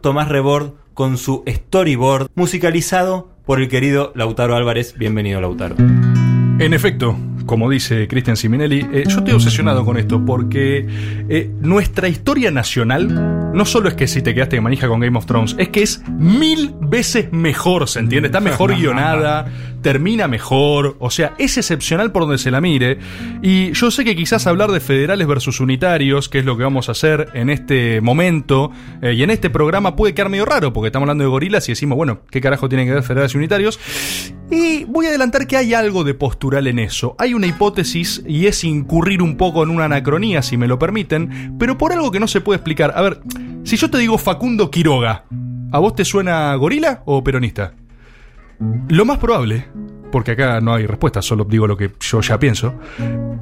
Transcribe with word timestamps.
Tomás 0.00 0.28
Rebord 0.28 0.74
con 0.94 1.18
su 1.18 1.42
storyboard 1.44 2.28
musicalizado 2.36 3.32
por 3.44 3.60
el 3.60 3.66
querido 3.66 4.12
Lautaro 4.14 4.54
Álvarez. 4.54 4.94
Bienvenido, 4.96 5.40
Lautaro. 5.40 5.74
En 5.76 6.72
efecto, 6.72 7.16
como 7.46 7.68
dice 7.68 8.06
Cristian 8.06 8.36
Siminelli, 8.36 8.86
eh, 8.92 9.02
yo 9.08 9.18
estoy 9.18 9.34
obsesionado 9.34 9.84
con 9.84 9.98
esto 9.98 10.24
porque 10.24 10.86
eh, 11.28 11.50
nuestra 11.60 12.06
historia 12.06 12.52
nacional 12.52 13.52
no 13.52 13.64
solo 13.64 13.88
es 13.88 13.94
que 13.94 14.06
si 14.06 14.22
te 14.22 14.36
quedaste 14.36 14.54
en 14.54 14.62
manija 14.62 14.86
con 14.86 15.00
Game 15.00 15.18
of 15.18 15.26
Thrones, 15.26 15.56
es 15.58 15.70
que 15.70 15.82
es 15.82 16.00
mil 16.08 16.76
veces 16.80 17.32
mejor, 17.32 17.88
¿se 17.88 17.98
entiende? 17.98 18.28
Está 18.28 18.38
mejor 18.38 18.76
guionada, 18.78 19.46
termina 19.82 20.28
mejor, 20.28 20.96
o 20.98 21.10
sea, 21.10 21.34
es 21.38 21.56
excepcional 21.56 22.12
por 22.12 22.22
donde 22.22 22.38
se 22.38 22.50
la 22.50 22.60
mire. 22.60 22.98
Y 23.42 23.72
yo 23.72 23.90
sé 23.90 24.04
que 24.04 24.16
quizás 24.16 24.46
hablar 24.46 24.70
de 24.70 24.80
federales 24.80 25.26
versus 25.26 25.60
unitarios, 25.60 26.28
que 26.28 26.40
es 26.40 26.44
lo 26.44 26.56
que 26.56 26.64
vamos 26.64 26.88
a 26.88 26.92
hacer 26.92 27.28
en 27.34 27.50
este 27.50 28.00
momento 28.00 28.70
eh, 29.02 29.12
y 29.12 29.22
en 29.22 29.30
este 29.30 29.50
programa, 29.50 29.96
puede 29.96 30.14
quedar 30.14 30.28
medio 30.28 30.44
raro 30.44 30.72
porque 30.72 30.88
estamos 30.88 31.04
hablando 31.04 31.24
de 31.24 31.30
gorilas 31.30 31.68
y 31.68 31.72
decimos, 31.72 31.96
bueno, 31.96 32.20
¿qué 32.30 32.40
carajo 32.40 32.68
tienen 32.68 32.86
que 32.86 32.94
ver 32.94 33.02
federales 33.02 33.34
y 33.34 33.38
unitarios? 33.38 33.78
Y 34.50 34.84
voy 34.84 35.06
a 35.06 35.08
adelantar 35.10 35.46
que 35.46 35.56
hay 35.56 35.74
algo 35.74 36.04
de 36.04 36.14
postural 36.14 36.66
en 36.66 36.78
eso. 36.78 37.14
Hay 37.18 37.34
una 37.34 37.46
hipótesis 37.46 38.22
y 38.26 38.46
es 38.46 38.64
incurrir 38.64 39.22
un 39.22 39.36
poco 39.36 39.62
en 39.62 39.70
una 39.70 39.84
anacronía, 39.84 40.42
si 40.42 40.56
me 40.56 40.68
lo 40.68 40.78
permiten, 40.78 41.56
pero 41.58 41.78
por 41.78 41.92
algo 41.92 42.10
que 42.10 42.20
no 42.20 42.28
se 42.28 42.40
puede 42.40 42.56
explicar. 42.56 42.92
A 42.96 43.02
ver, 43.02 43.20
si 43.64 43.76
yo 43.76 43.90
te 43.90 43.98
digo 43.98 44.18
Facundo 44.18 44.70
Quiroga, 44.70 45.24
¿a 45.72 45.78
vos 45.78 45.94
te 45.94 46.04
suena 46.04 46.54
gorila 46.54 47.02
o 47.04 47.22
peronista? 47.22 47.74
Lo 48.88 49.04
más 49.04 49.18
probable, 49.18 49.66
porque 50.10 50.32
acá 50.32 50.60
no 50.60 50.74
hay 50.74 50.86
respuesta, 50.86 51.22
solo 51.22 51.44
digo 51.44 51.66
lo 51.66 51.76
que 51.76 51.92
yo 52.00 52.20
ya 52.20 52.38
pienso, 52.38 52.74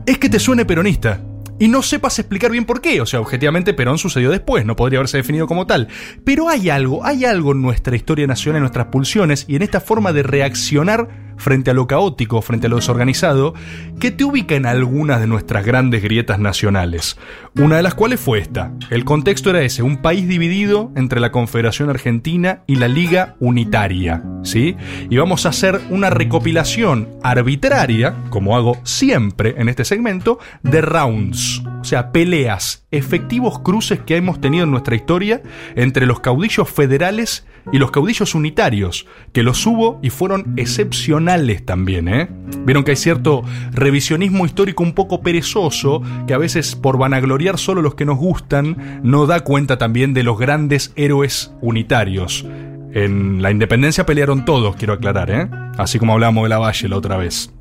es 0.04 0.18
que 0.18 0.28
te 0.28 0.38
suene 0.38 0.64
peronista 0.64 1.20
y 1.58 1.68
no 1.68 1.82
sepas 1.82 2.18
explicar 2.18 2.50
bien 2.50 2.64
por 2.64 2.80
qué. 2.80 3.00
O 3.00 3.06
sea, 3.06 3.20
objetivamente 3.20 3.74
Perón 3.74 3.98
sucedió 3.98 4.30
después, 4.30 4.66
no 4.66 4.76
podría 4.76 4.98
haberse 4.98 5.16
definido 5.18 5.46
como 5.46 5.66
tal. 5.66 5.88
Pero 6.24 6.48
hay 6.48 6.68
algo, 6.68 7.04
hay 7.04 7.24
algo 7.24 7.52
en 7.52 7.62
nuestra 7.62 7.96
historia 7.96 8.26
nacional, 8.26 8.58
en 8.58 8.62
nuestras 8.62 8.86
pulsiones 8.86 9.46
y 9.48 9.56
en 9.56 9.62
esta 9.62 9.80
forma 9.80 10.12
de 10.12 10.22
reaccionar 10.22 11.25
frente 11.36 11.70
a 11.70 11.74
lo 11.74 11.86
caótico, 11.86 12.42
frente 12.42 12.66
a 12.66 12.70
lo 12.70 12.76
desorganizado, 12.76 13.54
que 14.00 14.10
te 14.10 14.24
ubica 14.24 14.54
en 14.54 14.66
algunas 14.66 15.20
de 15.20 15.26
nuestras 15.26 15.64
grandes 15.64 16.02
grietas 16.02 16.38
nacionales. 16.38 17.16
Una 17.56 17.76
de 17.76 17.82
las 17.82 17.94
cuales 17.94 18.20
fue 18.20 18.38
esta. 18.38 18.72
El 18.90 19.04
contexto 19.04 19.50
era 19.50 19.62
ese, 19.62 19.82
un 19.82 19.98
país 19.98 20.28
dividido 20.28 20.92
entre 20.96 21.20
la 21.20 21.32
Confederación 21.32 21.90
Argentina 21.90 22.62
y 22.66 22.76
la 22.76 22.88
Liga 22.88 23.36
Unitaria, 23.40 24.22
¿sí? 24.42 24.76
Y 25.08 25.16
vamos 25.16 25.46
a 25.46 25.50
hacer 25.50 25.80
una 25.90 26.10
recopilación 26.10 27.08
arbitraria, 27.22 28.14
como 28.30 28.56
hago 28.56 28.78
siempre 28.84 29.54
en 29.58 29.68
este 29.68 29.84
segmento, 29.84 30.38
de 30.62 30.80
rounds, 30.80 31.62
o 31.80 31.84
sea, 31.84 32.12
peleas, 32.12 32.86
efectivos 32.90 33.60
cruces 33.60 34.00
que 34.00 34.16
hemos 34.16 34.40
tenido 34.40 34.64
en 34.64 34.70
nuestra 34.70 34.96
historia 34.96 35.42
entre 35.74 36.06
los 36.06 36.20
caudillos 36.20 36.68
federales 36.68 37.46
y 37.72 37.78
los 37.78 37.90
caudillos 37.90 38.34
unitarios, 38.34 39.06
que 39.32 39.42
los 39.42 39.66
hubo 39.66 39.98
y 40.02 40.10
fueron 40.10 40.54
excepcionales 40.56 41.64
también, 41.64 42.08
¿eh? 42.08 42.28
Vieron 42.64 42.84
que 42.84 42.92
hay 42.92 42.96
cierto 42.96 43.42
revisionismo 43.72 44.46
histórico 44.46 44.82
un 44.82 44.94
poco 44.94 45.20
perezoso, 45.20 46.02
que 46.26 46.34
a 46.34 46.38
veces 46.38 46.76
por 46.76 46.98
vanagloriar 46.98 47.58
solo 47.58 47.82
los 47.82 47.94
que 47.94 48.04
nos 48.04 48.18
gustan, 48.18 49.00
no 49.02 49.26
da 49.26 49.40
cuenta 49.40 49.78
también 49.78 50.14
de 50.14 50.22
los 50.22 50.38
grandes 50.38 50.92
héroes 50.96 51.52
unitarios. 51.60 52.46
En 52.92 53.42
la 53.42 53.50
independencia 53.50 54.06
pelearon 54.06 54.44
todos, 54.44 54.76
quiero 54.76 54.94
aclarar, 54.94 55.30
¿eh? 55.30 55.48
Así 55.76 55.98
como 55.98 56.12
hablamos 56.14 56.44
de 56.44 56.48
la 56.48 56.58
Valle 56.58 56.88
la 56.88 56.96
otra 56.96 57.16
vez. 57.16 57.52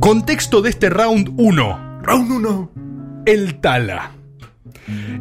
Contexto 0.00 0.62
de 0.62 0.70
este 0.70 0.90
round 0.90 1.32
1. 1.36 2.00
Round 2.02 2.30
1. 2.30 2.70
El 3.26 3.60
Tala. 3.60 4.15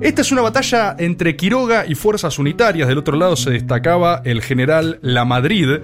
Esta 0.02 0.22
es 0.22 0.32
una 0.32 0.42
batalla 0.42 0.96
entre 0.98 1.36
Quiroga 1.36 1.86
y 1.88 1.96
fuerzas 1.96 2.40
unitarias. 2.40 2.88
Del 2.88 2.98
otro 2.98 3.18
lado 3.18 3.36
se 3.36 3.52
destacaba 3.52 4.22
el 4.26 4.42
general 4.42 5.00
La 5.02 5.26
Madrid. 5.26 5.80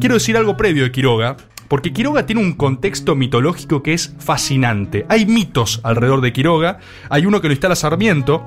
Quiero 0.00 0.14
decir 0.14 0.36
algo 0.36 0.56
previo 0.56 0.84
de 0.84 0.92
Quiroga. 0.92 1.36
Porque 1.68 1.92
Quiroga 1.92 2.26
tiene 2.26 2.42
un 2.42 2.52
contexto 2.52 3.16
mitológico 3.16 3.82
que 3.82 3.92
es 3.92 4.14
fascinante. 4.18 5.04
Hay 5.08 5.26
mitos 5.26 5.80
alrededor 5.82 6.20
de 6.20 6.32
Quiroga. 6.32 6.78
Hay 7.10 7.26
uno 7.26 7.40
que 7.40 7.48
lo 7.48 7.54
instala 7.54 7.74
Sarmiento, 7.74 8.44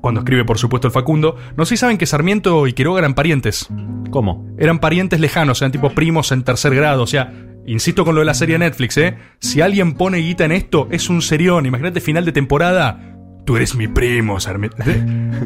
cuando 0.00 0.20
escribe 0.20 0.44
por 0.44 0.58
supuesto 0.58 0.88
el 0.88 0.92
Facundo, 0.92 1.36
no 1.56 1.64
sé 1.64 1.76
si 1.76 1.80
saben 1.80 1.98
que 1.98 2.06
Sarmiento 2.06 2.66
y 2.66 2.72
Quiroga 2.72 3.00
eran 3.00 3.14
parientes. 3.14 3.68
¿Cómo? 4.10 4.46
Eran 4.58 4.78
parientes 4.78 5.20
lejanos, 5.20 5.60
eran 5.60 5.72
tipo 5.72 5.90
primos 5.90 6.32
en 6.32 6.42
tercer 6.42 6.74
grado, 6.74 7.02
o 7.02 7.06
sea, 7.06 7.32
insisto 7.66 8.04
con 8.04 8.14
lo 8.14 8.20
de 8.20 8.26
la 8.26 8.34
serie 8.34 8.58
Netflix, 8.58 8.96
¿eh? 8.96 9.18
Si 9.40 9.60
alguien 9.60 9.94
pone 9.94 10.18
guita 10.18 10.44
en 10.44 10.52
esto, 10.52 10.88
es 10.90 11.10
un 11.10 11.20
serión, 11.20 11.66
imagínate 11.66 12.00
final 12.00 12.24
de 12.24 12.32
temporada, 12.32 13.07
Tú 13.48 13.56
eres 13.56 13.74
mi 13.74 13.88
primo, 13.88 14.38
Sarmiento. 14.40 14.76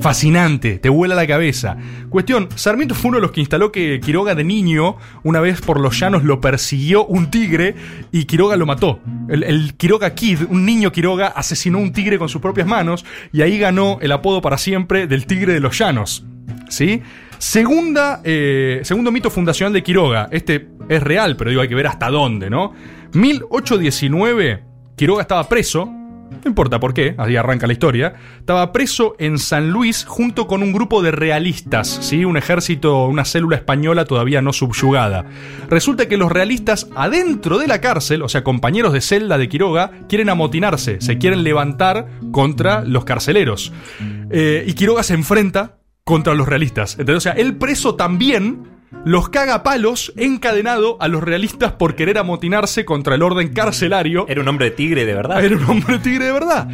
Fascinante, 0.01 0.81
te 0.81 0.89
vuela 0.89 1.15
la 1.15 1.25
cabeza. 1.25 1.77
Cuestión, 2.09 2.49
Sarmiento 2.57 2.97
fue 2.97 3.11
uno 3.11 3.19
de 3.19 3.23
los 3.23 3.31
que 3.31 3.39
instaló 3.39 3.71
que 3.71 4.01
Quiroga 4.01 4.35
de 4.35 4.43
niño, 4.43 4.97
una 5.23 5.39
vez 5.39 5.61
por 5.61 5.79
los 5.79 6.01
llanos 6.01 6.25
lo 6.25 6.41
persiguió 6.41 7.07
un 7.07 7.31
tigre 7.31 7.77
y 8.11 8.25
Quiroga 8.25 8.57
lo 8.57 8.67
mató. 8.67 8.99
El, 9.29 9.75
Quiroga 9.77 10.17
Kid, 10.17 10.41
un 10.51 10.67
niño 10.67 10.91
Quiroga, 10.91 11.29
asesinó 11.29 11.79
un 11.79 11.93
tigre 11.93 12.19
con 12.19 12.29
sus 12.29 12.43
propias 12.43 12.67
manos 12.67 13.05
y 13.33 13.43
ahí 13.43 13.57
ganó 13.57 13.99
el 14.01 14.11
apodo 14.11 14.43
para 14.43 14.59
siempre 14.59 15.07
del 15.07 15.25
tigre 15.25 15.53
de 15.53 15.61
los 15.61 15.79
llanos. 15.79 16.25
¿Sí? 16.71 17.03
Segunda, 17.39 18.21
eh, 18.25 18.81
segundo 18.83 19.13
mito 19.13 19.31
fundacional 19.31 19.73
de 19.73 19.85
Quiroga. 19.85 20.29
Este 20.33 20.71
es 20.89 21.01
real, 21.05 21.37
pero 21.37 21.51
digo, 21.51 21.63
hay 21.63 21.69
que 21.69 21.77
ver 21.77 21.87
hasta 21.87 22.11
dónde, 22.11 22.51
¿no? 22.51 22.73
1819, 23.13 24.65
Quiroga 24.97 25.23
estaba 25.23 25.49
preso 25.49 26.02
no 26.45 26.49
importa 26.49 26.81
por 26.81 26.95
qué, 26.95 27.15
así 27.19 27.37
arranca 27.37 27.67
la 27.67 27.73
historia, 27.73 28.15
estaba 28.39 28.73
preso 28.73 29.15
en 29.19 29.39
San 29.39 29.71
Luis 29.71 30.05
junto 30.05 30.47
con 30.47 30.63
un 30.63 30.73
grupo 30.73 31.03
de 31.03 31.11
realistas, 31.11 31.99
¿sí? 32.03 32.25
un 32.25 32.37
ejército, 32.37 33.07
una 33.07 33.25
célula 33.25 33.57
española 33.57 34.05
todavía 34.05 34.43
no 34.43 34.53
subyugada. 34.53 35.25
Resulta 35.69 36.09
que 36.09 36.17
los 36.17 36.33
realistas 36.33 36.89
adentro 36.95 37.59
de 37.59 37.67
la 37.67 37.81
cárcel, 37.81 38.23
o 38.23 38.29
sea, 38.29 38.45
compañeros 38.45 38.93
de 38.93 39.01
celda 39.01 39.39
de 39.39 39.49
Quiroga, 39.49 39.91
quieren 40.09 40.29
amotinarse, 40.29 41.01
se 41.01 41.19
quieren 41.19 41.43
levantar 41.45 42.09
contra 42.31 42.85
los 42.85 43.05
carceleros. 43.05 43.73
Eh, 44.31 44.65
y 44.67 44.73
Quiroga 44.75 45.03
se 45.03 45.15
enfrenta 45.15 45.79
contra 46.05 46.35
los 46.35 46.49
realistas. 46.49 46.97
Entonces, 46.99 47.17
o 47.19 47.21
sea, 47.21 47.33
el 47.33 47.57
preso 47.57 47.95
también 47.95 48.72
los 49.05 49.29
caga 49.29 49.63
palos 49.63 50.13
encadenado 50.17 50.97
a 51.01 51.09
los 51.09 51.23
realistas 51.23 51.73
por 51.73 51.97
querer 51.97 52.19
amotinarse 52.19 52.85
contra 52.85 53.15
el 53.15 53.23
orden 53.23 53.53
carcelario. 53.53 54.27
Era 54.29 54.41
un 54.41 54.49
hombre 54.49 54.71
tigre 54.71 55.05
de 55.05 55.15
verdad. 55.15 55.45
Era 55.45 55.57
un 55.57 55.65
hombre 55.65 55.99
tigre 55.99 56.27
de 56.27 56.33
verdad. 56.33 56.69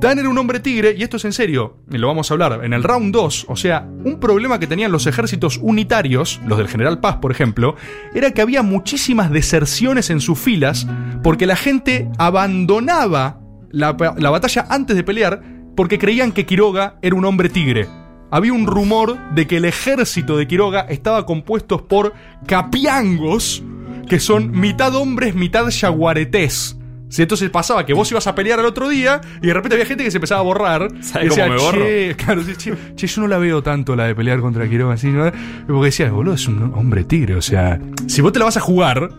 Dan 0.00 0.18
era 0.18 0.30
un 0.30 0.38
hombre 0.38 0.60
tigre, 0.60 0.94
y 0.96 1.02
esto 1.02 1.18
es 1.18 1.26
en 1.26 1.34
serio, 1.34 1.76
y 1.90 1.98
lo 1.98 2.06
vamos 2.06 2.30
a 2.30 2.34
hablar 2.34 2.64
en 2.64 2.72
el 2.72 2.82
round 2.82 3.12
2, 3.12 3.46
o 3.48 3.56
sea, 3.56 3.86
un 4.02 4.18
problema 4.18 4.58
que 4.58 4.66
tenían 4.66 4.92
los 4.92 5.06
ejércitos 5.06 5.58
unitarios, 5.60 6.40
los 6.46 6.56
del 6.56 6.68
general 6.68 7.00
Paz, 7.00 7.16
por 7.16 7.30
ejemplo, 7.30 7.76
era 8.14 8.30
que 8.30 8.40
había 8.40 8.62
muchísimas 8.62 9.30
deserciones 9.30 10.08
en 10.08 10.20
sus 10.20 10.38
filas 10.38 10.86
porque 11.22 11.46
la 11.46 11.56
gente 11.56 12.08
abandonaba 12.16 13.40
la, 13.70 13.94
la 14.16 14.30
batalla 14.30 14.66
antes 14.70 14.96
de 14.96 15.04
pelear 15.04 15.42
porque 15.76 15.98
creían 15.98 16.32
que 16.32 16.46
Quiroga 16.46 16.96
era 17.02 17.14
un 17.14 17.26
hombre 17.26 17.50
tigre 17.50 17.86
había 18.30 18.52
un 18.52 18.66
rumor 18.66 19.18
de 19.34 19.46
que 19.46 19.56
el 19.56 19.64
ejército 19.64 20.36
de 20.36 20.46
Quiroga 20.46 20.80
estaba 20.88 21.26
compuesto 21.26 21.86
por 21.86 22.14
capiangos, 22.46 23.62
que 24.08 24.20
son 24.20 24.52
mitad 24.52 24.94
hombres, 24.94 25.34
mitad 25.34 25.68
yaguaretés. 25.68 26.76
Si 27.08 27.22
entonces 27.22 27.50
pasaba 27.50 27.84
que 27.84 27.92
vos 27.92 28.08
ibas 28.12 28.28
a 28.28 28.36
pelear 28.36 28.60
al 28.60 28.66
otro 28.66 28.88
día 28.88 29.20
y 29.42 29.48
de 29.48 29.52
repente 29.52 29.74
había 29.74 29.84
gente 29.84 30.04
que 30.04 30.12
se 30.12 30.18
empezaba 30.18 30.40
a 30.40 30.44
borrar. 30.44 30.88
¿Sabes 31.02 31.30
cómo 31.30 31.48
me 31.48 31.56
borro? 31.56 31.84
Che, 31.84 32.14
claro, 32.16 32.42
che, 32.44 32.72
che, 32.94 33.06
yo 33.08 33.20
no 33.22 33.26
la 33.26 33.38
veo 33.38 33.62
tanto 33.64 33.96
la 33.96 34.04
de 34.04 34.14
pelear 34.14 34.38
contra 34.40 34.68
Quiroga 34.68 34.94
así, 34.94 35.08
¿no? 35.08 35.30
Porque 35.66 35.86
decía, 35.86 36.12
boludo, 36.12 36.34
es 36.34 36.46
un 36.46 36.72
hombre 36.74 37.02
tigre, 37.02 37.34
o 37.34 37.42
sea, 37.42 37.80
si 38.06 38.22
vos 38.22 38.32
te 38.32 38.38
la 38.38 38.44
vas 38.44 38.56
a 38.56 38.60
jugar, 38.60 39.10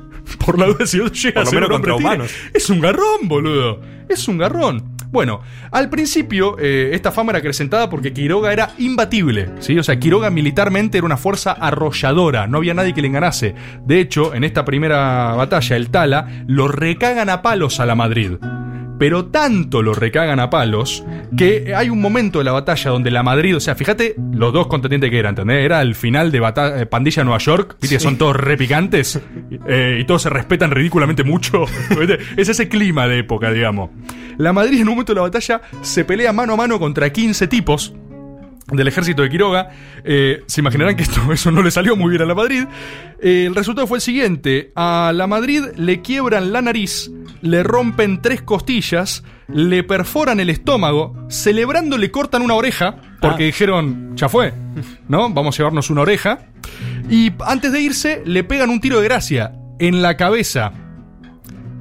por 0.46 0.58
la 0.58 0.68
duda 0.68 0.86
si 0.86 1.02
vos 1.02 1.12
llegas 1.22 1.50
a 1.50 1.52
ser 1.52 1.66
un 1.66 1.72
hombre 1.74 1.94
tigre, 1.98 2.26
es 2.54 2.70
un 2.70 2.80
garrón, 2.80 3.28
boludo. 3.28 3.82
Es 4.08 4.26
un 4.30 4.38
garrón. 4.38 4.84
Bueno, 5.12 5.42
al 5.72 5.90
principio 5.90 6.58
eh, 6.58 6.92
esta 6.94 7.12
fama 7.12 7.32
era 7.32 7.40
acrecentada 7.40 7.90
porque 7.90 8.14
Quiroga 8.14 8.54
era 8.54 8.72
imbatible, 8.78 9.50
¿sí? 9.60 9.78
O 9.78 9.84
sea, 9.84 10.00
Quiroga 10.00 10.30
militarmente 10.30 10.98
era 10.98 11.06
una 11.06 11.18
fuerza 11.18 11.52
arrolladora, 11.52 12.48
no 12.48 12.60
había 12.60 12.74
nadie 12.74 12.94
que 12.94 13.02
le 13.02 13.08
enganase. 13.08 13.54
De 13.86 14.00
hecho, 14.00 14.34
en 14.34 14.46
esta 14.46 14.64
primera 14.64 15.36
batalla, 15.36 15.76
el 15.76 15.90
Tala, 15.90 16.46
lo 16.48 16.70
recagan 16.70 17.30
a 17.30 17.42
palos 17.42 17.82
a 17.82 17.86
la 17.86 17.96
Madrid 17.96 18.38
pero 19.02 19.26
tanto 19.26 19.82
lo 19.82 19.96
recagan 19.96 20.40
a 20.40 20.52
palos 20.52 21.04
que 21.36 21.74
hay 21.76 21.90
un 21.90 22.00
momento 22.00 22.38
de 22.38 22.46
la 22.46 22.52
batalla 22.52 22.92
donde 22.92 23.10
la 23.10 23.24
Madrid, 23.24 23.58
o 23.58 23.60
sea, 23.60 23.74
fíjate 23.74 24.14
los 24.32 24.54
dos 24.54 24.68
contendientes 24.68 25.10
que 25.10 25.18
eran, 25.18 25.32
¿entendés? 25.32 25.66
Era 25.66 25.82
el 25.82 25.96
final 25.96 26.32
de 26.32 26.38
eh, 26.38 26.86
Pandilla 26.86 27.24
Nueva 27.24 27.40
York, 27.40 27.78
¿viste? 27.82 28.00
Son 28.00 28.20
todos 28.20 28.36
repicantes 28.36 29.20
eh, 29.68 29.98
y 30.00 30.06
todos 30.06 30.22
se 30.22 30.30
respetan 30.30 30.70
ridículamente 30.70 31.24
mucho. 31.24 31.66
es 32.38 32.48
ese 32.48 32.70
clima 32.70 33.08
de 33.08 33.18
época, 33.18 33.52
digamos. 33.52 33.90
La 34.38 34.54
Madrid 34.54 34.82
en 34.82 34.90
un 34.90 34.94
momento 34.94 35.14
de 35.14 35.16
la 35.16 35.24
batalla 35.24 35.62
se 35.82 36.06
pelea 36.06 36.32
mano 36.32 36.54
a 36.54 36.58
mano 36.58 36.78
contra 36.78 37.12
15 37.12 37.48
tipos 37.48 37.96
del 38.72 38.88
ejército 38.88 39.22
de 39.22 39.30
Quiroga. 39.30 39.70
Eh, 40.04 40.42
se 40.48 40.62
imaginarán 40.62 40.96
que 40.96 41.04
esto, 41.04 41.22
eso 41.34 41.52
no 41.52 41.62
le 41.62 41.72
salió 41.72 41.96
muy 41.96 42.10
bien 42.12 42.22
a 42.22 42.26
la 42.26 42.36
Madrid. 42.36 42.64
Eh, 43.22 43.46
el 43.48 43.56
resultado 43.56 43.88
fue 43.88 43.98
el 43.98 44.02
siguiente. 44.02 44.72
A 44.76 45.12
la 45.14 45.28
Madrid 45.28 45.64
le 45.76 46.02
quiebran 46.02 46.52
la 46.54 46.62
nariz, 46.62 47.12
le 47.42 47.64
rompen 47.64 48.22
tres 48.22 48.42
costillas, 48.42 49.24
le 49.48 49.84
perforan 49.84 50.40
el 50.40 50.50
estómago, 50.50 51.16
celebrando 51.30 51.98
le 51.98 52.10
cortan 52.12 52.42
una 52.42 52.54
oreja, 52.56 52.96
porque 53.20 53.44
Ah. 53.44 53.48
dijeron, 53.48 54.16
ya 54.16 54.30
fue, 54.30 54.54
¿no? 55.08 55.30
Vamos 55.32 55.56
a 55.56 55.58
llevarnos 55.58 55.90
una 55.90 56.02
oreja. 56.02 56.40
Y 57.10 57.32
antes 57.46 57.72
de 57.74 57.82
irse, 57.82 58.22
le 58.26 58.44
pegan 58.44 58.70
un 58.70 58.80
tiro 58.80 59.00
de 59.00 59.06
gracia 59.06 59.52
en 59.80 60.02
la 60.02 60.16
cabeza. 60.16 60.72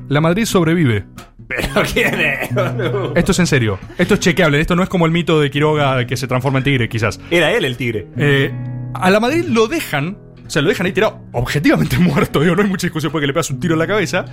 La 0.09 0.21
Madrid 0.21 0.45
sobrevive. 0.45 1.05
¿Pero 1.51 1.83
quién 1.93 2.21
es? 2.21 2.51
Esto 3.17 3.33
es 3.33 3.39
en 3.41 3.47
serio. 3.47 3.79
Esto 3.99 4.15
es 4.15 4.21
chequeable. 4.21 4.61
Esto 4.61 4.77
no 4.77 4.83
es 4.85 4.89
como 4.89 5.05
el 5.07 5.13
mito 5.13 5.41
de 5.41 5.51
Quiroga 5.51 6.07
que 6.07 6.17
se 6.17 6.27
transforma 6.29 6.59
en 6.59 6.65
tigre, 6.65 6.89
quizás. 6.89 7.21
Era 7.31 7.51
él 7.53 7.65
el 7.65 7.77
tigre. 7.77 8.07
Eh, 8.17 8.53
a 8.95 9.11
la 9.11 9.19
Madrid 9.21 9.45
lo 9.49 9.67
dejan, 9.67 10.17
o 10.47 10.51
sea, 10.51 10.63
lo 10.63 10.69
dejan 10.69 10.87
ahí 10.87 10.93
tirado, 10.93 11.21
objetivamente 11.33 11.99
muerto, 11.99 12.41
digo, 12.41 12.55
no 12.57 12.63
hay 12.63 12.69
mucha 12.69 12.87
discusión 12.87 13.11
porque 13.13 13.27
le 13.27 13.33
pegas 13.33 13.51
un 13.51 13.59
tiro 13.61 13.75
en 13.75 13.81
la 13.81 13.87
cabeza. 13.87 14.25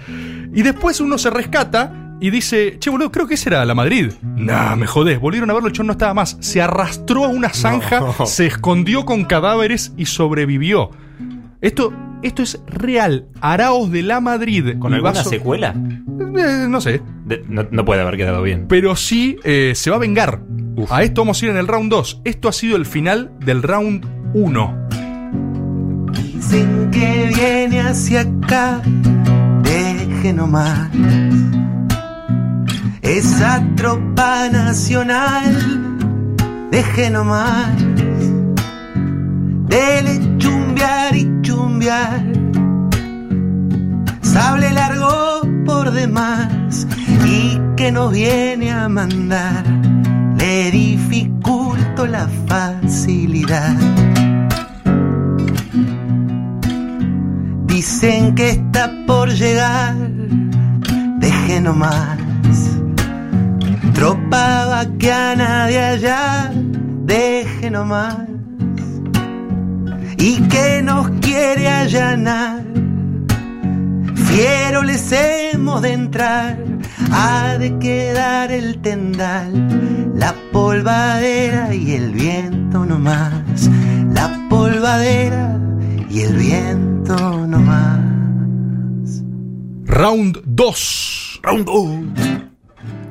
Y 0.54 0.62
después 0.62 1.00
uno 1.02 1.18
se 1.18 1.30
rescata 1.30 2.16
y 2.20 2.30
dice, 2.32 2.78
che, 2.80 2.90
boludo, 2.90 3.12
creo 3.12 3.28
que 3.28 3.34
ese 3.36 3.50
era 3.50 3.64
la 3.66 3.76
Madrid. 3.76 4.12
Nah, 4.24 4.76
me 4.76 4.88
jodés, 4.88 5.20
volvieron 5.20 5.50
a 5.50 5.54
verlo, 5.54 5.68
el 5.70 5.74
chon 5.74 5.86
no 5.88 5.92
estaba 5.94 6.14
más. 6.14 6.38
Se 6.40 6.62
arrastró 6.62 7.26
a 7.26 7.28
una 7.28 7.50
zanja, 7.50 8.00
No. 8.00 8.26
se 8.26 8.48
escondió 8.48 9.06
con 9.06 9.26
cadáveres 9.26 9.94
y 9.98 10.06
sobrevivió. 10.06 10.90
Esto, 11.62 11.92
esto 12.24 12.44
es 12.44 12.60
real. 12.68 13.28
Araos 13.42 13.92
de 13.92 14.04
la 14.04 14.20
Madrid. 14.22 14.76
¿Con 14.80 14.94
alguna 14.94 15.14
va 15.14 15.24
so- 15.24 15.30
secuela? 15.30 15.74
Eh, 15.76 16.66
no 16.70 16.82
sé. 16.82 17.02
De- 17.26 17.44
no, 17.48 17.66
no 17.72 17.86
puede 17.86 18.02
haber 18.02 18.18
quedado 18.18 18.42
bien. 18.42 18.66
Pero 18.68 18.96
sí 18.96 19.38
eh, 19.44 19.74
se 19.76 19.90
va 19.90 19.96
a 19.98 20.00
vengar. 20.00 20.42
A 20.90 21.04
esto 21.04 21.22
vamos 21.22 21.42
a 21.42 21.46
ir 21.46 21.52
en 21.52 21.58
el 21.58 21.68
round 21.68 21.90
2. 21.90 22.22
Esto 22.24 22.48
ha 22.50 22.54
sido 22.54 22.76
el 22.78 22.86
final 22.86 23.32
del 23.44 23.64
round 23.64 24.06
1. 24.34 24.88
Dicen 26.12 26.90
que 26.92 27.32
viene 27.36 27.82
hacia 27.82 28.22
acá, 28.22 28.82
deje 29.64 30.34
nomás. 30.34 30.90
Esa 33.02 33.64
tropa 33.76 34.50
nacional, 34.50 35.98
deje 36.72 37.10
nomás. 37.10 37.70
Dele 39.68 40.38
chumbear 40.38 41.16
y 41.16 41.30
chumbear. 41.42 42.24
Sable 44.22 44.72
largo 44.72 45.42
por 45.66 45.92
demás 45.92 46.88
y 47.26 47.60
que 47.76 47.92
nos 47.92 48.12
viene 48.12 48.72
a 48.72 48.88
mandar. 48.88 49.64
Le 50.38 50.72
dificulto 50.72 52.06
la 52.06 52.28
facilidad. 52.48 53.76
Dicen 57.66 58.36
que 58.36 58.50
está 58.52 58.92
por 59.06 59.30
llegar, 59.30 59.96
deje 61.20 61.62
nomás. 61.62 62.18
Tropa 63.94 64.66
vaquiana 64.66 65.68
de 65.68 65.80
allá, 65.80 66.52
deje 67.06 67.70
nomás. 67.70 68.27
Y 70.18 70.42
que 70.48 70.82
nos 70.82 71.10
quiere 71.22 71.68
allanar. 71.68 72.64
Fiero 74.16 74.84
les 74.84 75.12
hemos 75.12 75.82
de 75.82 75.94
entrar, 75.94 76.58
ha 77.12 77.58
de 77.58 77.78
quedar 77.80 78.52
el 78.52 78.82
tendal, 78.82 80.14
la 80.16 80.36
polvadera 80.52 81.74
y 81.74 81.94
el 81.94 82.12
viento 82.12 82.86
nomás. 82.86 83.70
La 84.14 84.48
polvadera 84.50 85.60
y 86.10 86.22
el 86.22 86.36
viento 86.36 87.48
nomás. 87.48 88.02
Round 89.86 90.42
2. 90.46 91.40
Round 91.44 91.66
2. 91.66 92.47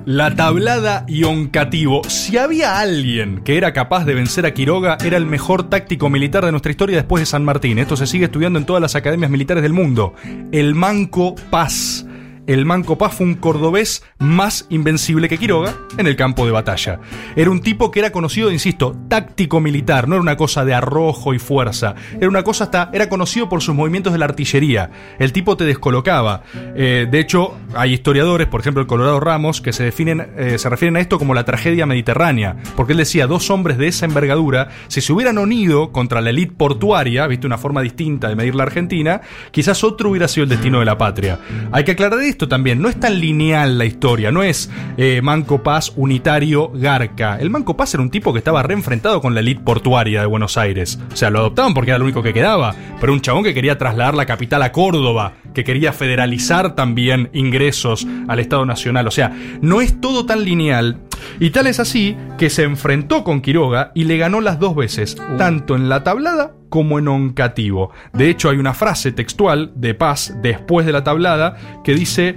La 0.07 0.37
tablada 0.37 1.05
y 1.09 1.25
oncativo. 1.25 2.03
Si 2.07 2.39
había 2.39 2.79
alguien 2.79 3.43
que 3.43 3.57
era 3.57 3.73
capaz 3.73 4.05
de 4.05 4.15
vencer 4.15 4.47
a 4.47 4.55
Quiroga, 4.55 4.99
era 5.05 5.17
el 5.17 5.27
mejor 5.27 5.69
táctico 5.69 6.09
militar 6.09 6.45
de 6.45 6.53
nuestra 6.53 6.71
historia 6.71 6.99
después 6.99 7.23
de 7.23 7.27
San 7.27 7.45
Martín. 7.45 7.81
Esto 7.81 7.97
se 7.97 8.07
sigue 8.07 8.27
estudiando 8.27 8.61
en 8.61 8.67
todas 8.67 8.81
las 8.81 8.95
academias 8.95 9.33
militares 9.33 9.65
del 9.65 9.73
mundo. 9.73 10.15
El 10.53 10.77
Manco 10.77 11.35
Paz. 11.51 12.06
El 12.47 12.65
Manco 12.65 12.97
Paz 12.97 13.15
fue 13.15 13.27
un 13.27 13.35
cordobés 13.35 14.05
más 14.19 14.67
invencible 14.69 15.29
que 15.29 15.37
Quiroga 15.37 15.75
en 15.99 16.07
el 16.07 16.15
campo 16.15 16.47
de 16.47 16.53
batalla. 16.53 17.01
Era 17.35 17.51
un 17.51 17.61
tipo 17.61 17.91
que 17.91 17.99
era 17.99 18.13
conocido, 18.13 18.53
insisto, 18.53 18.97
táctico 19.09 19.59
militar, 19.61 20.07
no 20.07 20.15
era 20.15 20.23
una 20.23 20.37
cosa 20.37 20.65
de 20.65 20.73
arrojo 20.73 21.35
y 21.35 21.41
fuerza. 21.41 21.97
Era 22.15 22.29
una 22.29 22.45
cosa 22.45 22.65
hasta, 22.65 22.91
era 22.93 23.09
conocido 23.09 23.49
por 23.49 23.63
sus 23.63 23.75
movimientos 23.75 24.13
de 24.13 24.21
la 24.21 24.27
artillería. 24.27 24.91
El 25.19 25.33
tipo 25.33 25.57
te 25.57 25.65
descolocaba. 25.65 26.45
Eh, 26.55 27.09
de 27.11 27.19
hecho, 27.19 27.57
hay 27.75 27.95
historiadores, 27.95 28.47
por 28.47 28.61
ejemplo 28.61 28.81
el 28.81 28.87
Colorado 28.87 29.19
Ramos, 29.19 29.61
que 29.61 29.73
se 29.73 29.83
definen, 29.83 30.29
eh, 30.37 30.59
se 30.59 30.69
refieren 30.69 30.97
a 30.97 31.01
esto 31.01 31.19
como 31.19 31.35
la 31.35 31.45
tragedia 31.45 31.85
mediterránea. 31.85 32.57
Porque 32.77 32.93
él 32.93 32.99
decía, 32.99 33.27
dos 33.27 33.51
hombres 33.51 33.77
de 33.77 33.89
esa 33.89 34.07
envergadura, 34.07 34.69
si 34.87 35.01
se 35.01 35.13
hubieran 35.13 35.39
unido 35.39 35.91
contra 35.91 36.21
la 36.21 36.31
élite 36.31 36.55
portuaria, 36.57 37.27
viste 37.27 37.49
una 37.49 37.59
forma 37.59 37.83
distinta 37.83 38.29
de 38.29 38.37
medir 38.37 38.55
la 38.55 38.63
Argentina, 38.63 39.21
quizás 39.51 39.83
otro 39.83 40.11
hubiera 40.11 40.29
sido 40.29 40.45
el 40.45 40.51
destino 40.51 40.79
de 40.79 40.85
la 40.85 40.97
patria. 40.97 41.41
Hay 41.73 41.83
que 41.83 41.93
aclarar 41.93 42.21
esto 42.21 42.36
también, 42.37 42.83
no 42.83 42.91
es 42.91 43.01
tan 43.01 43.19
lineal 43.19 43.79
la 43.79 43.87
historia, 43.87 44.31
no 44.31 44.43
es 44.43 44.71
eh, 44.99 45.21
Manco 45.23 45.63
Paz 45.63 45.93
unitario 45.97 46.71
Garca. 46.75 47.39
El 47.41 47.49
Manco 47.49 47.77
Paz 47.77 47.95
era 47.95 48.03
un 48.03 48.11
tipo 48.11 48.33
que 48.33 48.39
estaba 48.39 48.63
reenfrentado 48.63 49.23
con 49.23 49.35
la 49.35 49.41
élite 49.41 49.63
portuaria 49.63 50.21
de 50.21 50.27
Buenos 50.27 50.59
Aires. 50.59 50.99
O 51.13 51.17
sea, 51.17 51.31
lo 51.31 51.39
adoptaban 51.39 51.73
porque 51.73 51.93
era 51.93 51.99
lo 51.99 52.05
único 52.05 52.23
que 52.23 52.35
quedaba, 52.35 52.75
pero 53.01 53.15
un 53.15 53.23
chabón 53.23 53.43
que 53.43 53.55
quería 53.55 53.79
trasladar 53.79 54.15
la 54.15 54.27
capital 54.27 54.63
a 54.63 54.73
Córdoba, 54.73 55.33
que 55.57 55.65
quería 55.65 55.95
federalizar 55.95 56.75
también 56.75 57.31
ingresos 57.33 58.07
al 58.29 58.41
Estado 58.41 58.67
Nacional. 58.67 59.09
O 59.09 59.11
sea, 59.11 59.35
no 59.63 59.81
es 59.81 60.03
todo 60.03 60.27
tan 60.27 60.45
lineal. 60.45 60.99
Y 61.41 61.49
tal 61.49 61.67
es 61.67 61.81
así 61.81 62.15
que 62.37 62.51
se 62.51 62.65
enfrentó 62.65 63.25
con 63.25 63.41
Quiroga 63.41 63.91
y 63.95 64.05
le 64.05 64.19
ganó 64.19 64.43
las 64.43 64.59
dos 64.59 64.77
veces, 64.77 65.17
tanto 65.39 65.75
en 65.75 65.89
la 65.89 66.05
tablada 66.05 66.53
como 66.69 66.99
en 66.99 67.09
oncativo. 67.09 67.91
De 68.13 68.29
hecho, 68.29 68.51
hay 68.51 68.59
una 68.59 68.75
frase 68.75 69.13
textual 69.13 69.73
de 69.77 69.95
Paz 69.95 70.35
después 70.43 70.85
de 70.85 70.93
la 70.93 71.05
tablada 71.05 71.57
que 71.83 71.95
dice 71.95 72.37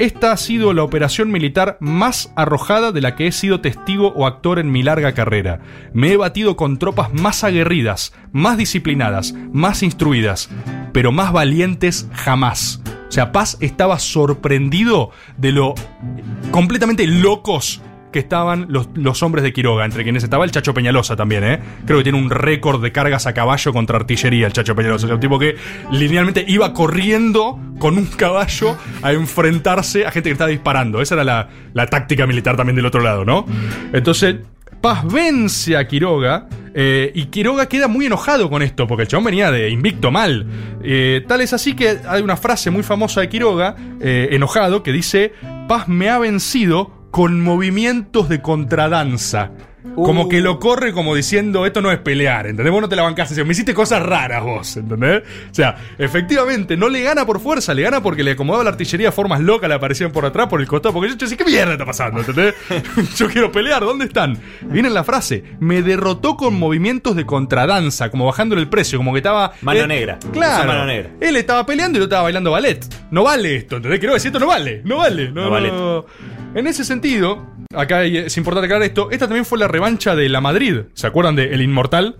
esta 0.00 0.32
ha 0.32 0.36
sido 0.38 0.72
la 0.72 0.82
operación 0.82 1.30
militar 1.30 1.76
más 1.78 2.32
arrojada 2.34 2.90
de 2.90 3.02
la 3.02 3.16
que 3.16 3.26
he 3.26 3.32
sido 3.32 3.60
testigo 3.60 4.14
o 4.16 4.26
actor 4.26 4.58
en 4.58 4.72
mi 4.72 4.82
larga 4.82 5.12
carrera. 5.12 5.60
Me 5.92 6.12
he 6.12 6.16
batido 6.16 6.56
con 6.56 6.78
tropas 6.78 7.12
más 7.12 7.44
aguerridas, 7.44 8.14
más 8.32 8.56
disciplinadas, 8.56 9.34
más 9.52 9.82
instruidas, 9.82 10.48
pero 10.94 11.12
más 11.12 11.34
valientes 11.34 12.08
jamás. 12.14 12.80
O 13.08 13.12
sea, 13.12 13.30
Paz 13.30 13.58
estaba 13.60 13.98
sorprendido 13.98 15.10
de 15.36 15.52
lo 15.52 15.74
completamente 16.50 17.06
locos 17.06 17.82
que 18.12 18.18
estaban 18.18 18.66
los, 18.68 18.88
los 18.94 19.22
hombres 19.22 19.44
de 19.44 19.52
Quiroga, 19.52 19.84
entre 19.84 20.02
quienes 20.02 20.24
estaba 20.24 20.44
el 20.44 20.50
Chacho 20.50 20.74
Peñalosa 20.74 21.16
también, 21.16 21.44
¿eh? 21.44 21.60
Creo 21.86 21.98
que 21.98 22.04
tiene 22.04 22.18
un 22.18 22.30
récord 22.30 22.82
de 22.82 22.92
cargas 22.92 23.26
a 23.26 23.34
caballo 23.34 23.72
contra 23.72 23.96
artillería 23.96 24.46
el 24.46 24.52
Chacho 24.52 24.74
Peñalosa. 24.74 25.06
O 25.06 25.08
sea, 25.08 25.14
un 25.14 25.20
tipo 25.20 25.38
que 25.38 25.56
linealmente 25.90 26.44
iba 26.46 26.72
corriendo 26.72 27.58
con 27.78 27.96
un 27.98 28.06
caballo 28.06 28.76
a 29.02 29.12
enfrentarse 29.12 30.06
a 30.06 30.10
gente 30.10 30.28
que 30.28 30.32
estaba 30.32 30.50
disparando. 30.50 31.00
Esa 31.00 31.14
era 31.14 31.24
la, 31.24 31.48
la 31.72 31.86
táctica 31.86 32.26
militar 32.26 32.56
también 32.56 32.76
del 32.76 32.86
otro 32.86 33.00
lado, 33.00 33.24
¿no? 33.24 33.46
Entonces, 33.92 34.36
Paz 34.80 35.04
vence 35.04 35.76
a 35.76 35.86
Quiroga 35.86 36.48
eh, 36.74 37.12
y 37.14 37.26
Quiroga 37.26 37.66
queda 37.66 37.86
muy 37.86 38.06
enojado 38.06 38.48
con 38.48 38.62
esto 38.62 38.86
porque 38.86 39.02
el 39.02 39.08
chabón 39.08 39.24
venía 39.24 39.50
de 39.50 39.68
invicto 39.68 40.10
mal. 40.10 40.46
Eh, 40.82 41.22
tal 41.28 41.42
es 41.42 41.52
así 41.52 41.74
que 41.74 41.98
hay 42.08 42.22
una 42.22 42.36
frase 42.36 42.70
muy 42.70 42.82
famosa 42.82 43.20
de 43.20 43.28
Quiroga, 43.28 43.76
eh, 44.00 44.28
enojado, 44.32 44.82
que 44.82 44.92
dice: 44.92 45.32
Paz 45.68 45.86
me 45.88 46.08
ha 46.08 46.18
vencido 46.18 46.99
con 47.10 47.40
movimientos 47.40 48.28
de 48.28 48.40
contradanza. 48.40 49.50
Como 49.94 50.22
Uh. 50.24 50.28
que 50.28 50.40
lo 50.40 50.58
corre 50.60 50.92
como 50.92 51.14
diciendo, 51.14 51.64
esto 51.66 51.80
no 51.80 51.90
es 51.90 51.98
pelear, 51.98 52.46
¿entendés? 52.46 52.72
Vos 52.72 52.82
no 52.82 52.88
te 52.88 52.96
la 52.96 53.02
bancaste, 53.02 53.42
me 53.44 53.52
hiciste 53.52 53.72
cosas 53.74 54.02
raras 54.02 54.42
vos, 54.42 54.76
¿entendés? 54.76 55.22
O 55.50 55.54
sea, 55.54 55.76
efectivamente, 55.98 56.76
no 56.76 56.88
le 56.88 57.02
gana 57.02 57.24
por 57.24 57.40
fuerza, 57.40 57.72
le 57.74 57.82
gana 57.82 58.02
porque 58.02 58.22
le 58.22 58.32
acomodaba 58.32 58.64
la 58.64 58.70
artillería 58.70 59.08
de 59.08 59.12
formas 59.12 59.40
locas, 59.40 59.68
le 59.68 59.74
aparecían 59.74 60.12
por 60.12 60.24
atrás, 60.26 60.48
por 60.48 60.60
el 60.60 60.66
costado, 60.66 60.92
porque 60.92 61.08
yo 61.10 61.16
decía, 61.16 61.36
¿qué 61.36 61.44
mierda 61.44 61.72
está 61.72 61.86
pasando? 61.86 62.20
¿Entendés? 62.20 62.54
yo 63.16 63.28
quiero 63.28 63.50
pelear, 63.50 63.82
¿dónde 63.82 64.04
están? 64.06 64.38
Viene 64.62 64.90
la 64.90 65.04
frase, 65.04 65.44
me 65.60 65.82
derrotó 65.82 66.36
con 66.36 66.54
movimientos 66.58 67.16
de 67.16 67.24
contradanza, 67.26 68.10
como 68.10 68.26
bajándole 68.26 68.60
el 68.62 68.68
precio, 68.68 68.98
como 68.98 69.12
que 69.12 69.18
estaba... 69.18 69.52
Mano 69.62 69.80
eh, 69.80 69.86
negra. 69.86 70.18
Claro. 70.32 70.66
Mano 70.68 70.86
negra. 70.86 71.10
Él 71.20 71.36
estaba 71.36 71.64
peleando 71.66 71.98
y 71.98 72.00
yo 72.00 72.04
estaba 72.04 72.24
bailando 72.24 72.50
ballet. 72.50 72.84
No 73.10 73.24
vale 73.24 73.56
esto, 73.56 73.76
¿entendés? 73.76 73.98
Quiero 74.00 74.14
decir, 74.14 74.28
esto 74.28 74.38
no 74.38 74.46
vale, 74.46 74.82
no 74.84 74.98
vale. 74.98 75.30
No, 75.30 75.44
No 75.44 75.50
vale. 75.50 75.68
no. 75.70 76.04
En 76.54 76.66
ese 76.66 76.84
sentido, 76.84 77.46
acá 77.72 78.02
es 78.02 78.36
importante 78.36 78.66
aclarar 78.66 78.82
esto, 78.84 79.08
esta 79.12 79.26
también 79.26 79.44
fue 79.44 79.56
la 79.56 79.68
revancha 79.70 80.14
de 80.14 80.28
la 80.28 80.40
Madrid. 80.40 80.82
¿Se 80.94 81.06
acuerdan 81.06 81.36
de 81.36 81.54
El 81.54 81.62
Inmortal? 81.62 82.16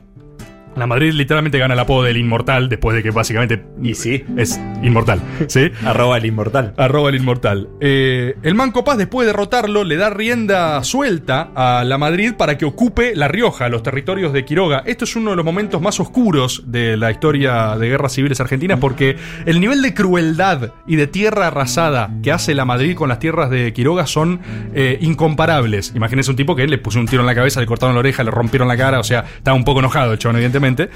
La 0.77 0.87
Madrid 0.87 1.13
literalmente 1.13 1.59
gana 1.59 1.75
el 1.75 1.81
apodo 1.81 2.05
del 2.05 2.17
inmortal 2.17 2.69
después 2.69 2.97
de 2.97 3.03
que 3.03 3.11
básicamente 3.11 3.65
Y 3.83 3.95
sí. 3.95 4.25
es 4.37 4.61
inmortal. 4.83 5.21
¿Sí? 5.49 5.71
Arroba 5.85 6.19
el 6.19 6.27
inmortal. 6.27 6.75
Arroba 6.77 7.11
el 7.11 7.17
inmortal. 7.17 7.69
Eh, 7.81 8.37
el 8.43 8.55
Manco 8.55 8.85
Paz, 8.85 8.99
después 8.99 9.27
de 9.27 9.33
derrotarlo, 9.33 9.85
le 9.85 9.97
da 9.97 10.11
rienda 10.11 10.83
suelta 10.85 11.51
a 11.55 11.85
la 11.85 11.99
Madrid 11.99 12.35
para 12.37 12.57
que 12.57 12.65
ocupe 12.65 13.15
La 13.15 13.29
Rioja, 13.29 13.69
los 13.69 13.83
territorios 13.83 14.33
de 14.33 14.45
Quiroga. 14.45 14.83
Esto 14.87 15.05
es 15.05 15.17
uno 15.17 15.31
de 15.31 15.37
los 15.37 15.45
momentos 15.45 15.81
más 15.83 16.01
oscuros 16.01 16.65
de 16.67 16.97
la 16.97 17.11
historia 17.11 17.77
de 17.77 17.89
guerras 17.89 18.13
civiles 18.13 18.41
argentinas 18.41 18.79
porque 18.79 19.17
el 19.47 19.61
nivel 19.61 19.83
de 19.83 19.95
crueldad 19.95 20.73
y 20.87 20.97
de 20.97 21.07
tierra 21.07 21.49
arrasada 21.49 22.11
que 22.23 22.33
hace 22.33 22.55
la 22.55 22.65
Madrid 22.65 22.95
con 22.95 23.09
las 23.09 23.19
tierras 23.19 23.51
de 23.51 23.73
Quiroga 23.73 24.07
son 24.07 24.41
eh, 24.75 24.99
incomparables. 25.01 25.93
Imagínense 25.95 26.31
un 26.31 26.37
tipo 26.37 26.57
que 26.57 26.67
le 26.67 26.79
puso 26.79 26.99
un 26.99 27.07
tiro 27.07 27.23
en 27.23 27.27
la 27.27 27.35
cabeza, 27.35 27.61
le 27.61 27.67
cortaron 27.67 27.95
la 27.95 28.01
oreja, 28.01 28.23
le 28.23 28.31
rompieron 28.31 28.69
la 28.69 28.77
cara, 28.77 29.01
o 29.01 29.05
sea, 29.05 29.25
estaba 29.37 29.57
un 29.57 29.65
poco 29.65 29.81
enojado 29.81 30.13
el 30.13 30.19
chabón, 30.19 30.37
evidentemente. 30.61 30.91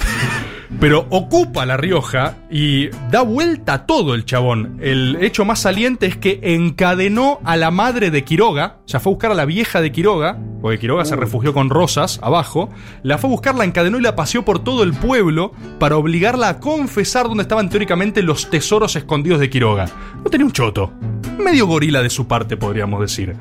Pero 0.80 1.06
ocupa 1.10 1.64
La 1.66 1.76
Rioja 1.76 2.34
y 2.50 2.88
da 3.10 3.22
vuelta 3.22 3.74
a 3.74 3.86
todo 3.86 4.14
el 4.14 4.24
chabón. 4.24 4.78
El 4.80 5.18
hecho 5.20 5.44
más 5.44 5.60
saliente 5.60 6.06
es 6.06 6.16
que 6.16 6.40
encadenó 6.42 7.38
a 7.44 7.56
la 7.56 7.70
madre 7.70 8.10
de 8.10 8.24
Quiroga, 8.24 8.78
ya 8.86 8.98
fue 8.98 9.10
a 9.10 9.14
buscar 9.14 9.30
a 9.30 9.34
la 9.34 9.44
vieja 9.44 9.80
de 9.80 9.92
Quiroga, 9.92 10.36
porque 10.60 10.80
Quiroga 10.80 11.04
se 11.04 11.14
refugió 11.14 11.54
con 11.54 11.70
Rosas 11.70 12.18
abajo, 12.22 12.70
la 13.04 13.18
fue 13.18 13.28
a 13.28 13.32
buscar, 13.32 13.54
la 13.54 13.64
encadenó 13.64 13.98
y 13.98 14.02
la 14.02 14.16
paseó 14.16 14.44
por 14.44 14.64
todo 14.64 14.82
el 14.82 14.94
pueblo 14.94 15.52
para 15.78 15.96
obligarla 15.96 16.48
a 16.48 16.60
confesar 16.60 17.28
dónde 17.28 17.42
estaban 17.42 17.68
teóricamente 17.68 18.22
los 18.22 18.50
tesoros 18.50 18.96
escondidos 18.96 19.38
de 19.38 19.50
Quiroga. 19.50 19.86
No 20.24 20.30
tenía 20.30 20.46
un 20.46 20.52
choto. 20.52 20.92
Medio 21.38 21.66
gorila 21.66 22.02
de 22.02 22.10
su 22.10 22.26
parte, 22.26 22.56
podríamos 22.56 23.00
decir. 23.00 23.36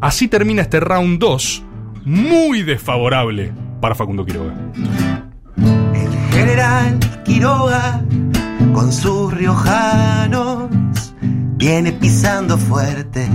Así 0.00 0.28
termina 0.28 0.62
este 0.62 0.80
round 0.80 1.18
2, 1.18 1.62
muy 2.06 2.62
desfavorable 2.62 3.52
para 3.80 3.94
Facundo 3.94 4.24
Quiroga. 4.24 4.54
General 6.40 6.98
Quiroga, 7.22 8.00
con 8.72 8.90
sus 8.90 9.30
riojanos, 9.30 10.70
viene 11.58 11.92
pisando 11.92 12.56
fuerte 12.56 13.28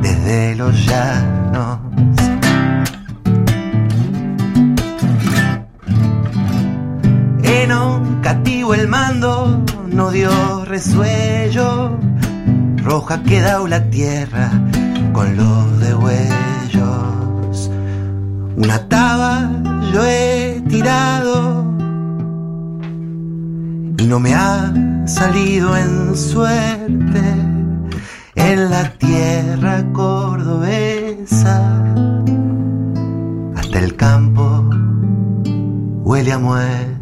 desde 0.00 0.54
los 0.54 0.72
llanos. 0.86 1.80
En 7.42 7.72
un 7.72 8.20
cativo 8.22 8.74
el 8.74 8.86
mando 8.86 9.64
no 9.88 10.12
dio 10.12 10.64
resuello, 10.66 11.98
roja 12.76 13.24
quedó 13.24 13.66
la 13.66 13.90
tierra 13.90 14.52
con 15.12 15.36
los 15.36 15.80
de 15.80 15.94
huellos. 15.96 17.70
Una 18.56 18.88
taba 18.88 19.50
yo 19.92 20.04
he 20.04 20.62
tirado 20.68 21.35
y 24.06 24.08
no 24.08 24.20
me 24.20 24.34
ha 24.34 24.72
salido 25.04 25.76
en 25.76 26.16
suerte 26.16 27.22
en 28.36 28.70
la 28.70 28.88
tierra 28.98 29.84
cordobesa. 29.92 31.58
Hasta 33.56 33.78
el 33.80 33.96
campo 33.96 34.70
huele 36.04 36.32
a 36.32 36.38
muerte. 36.38 36.96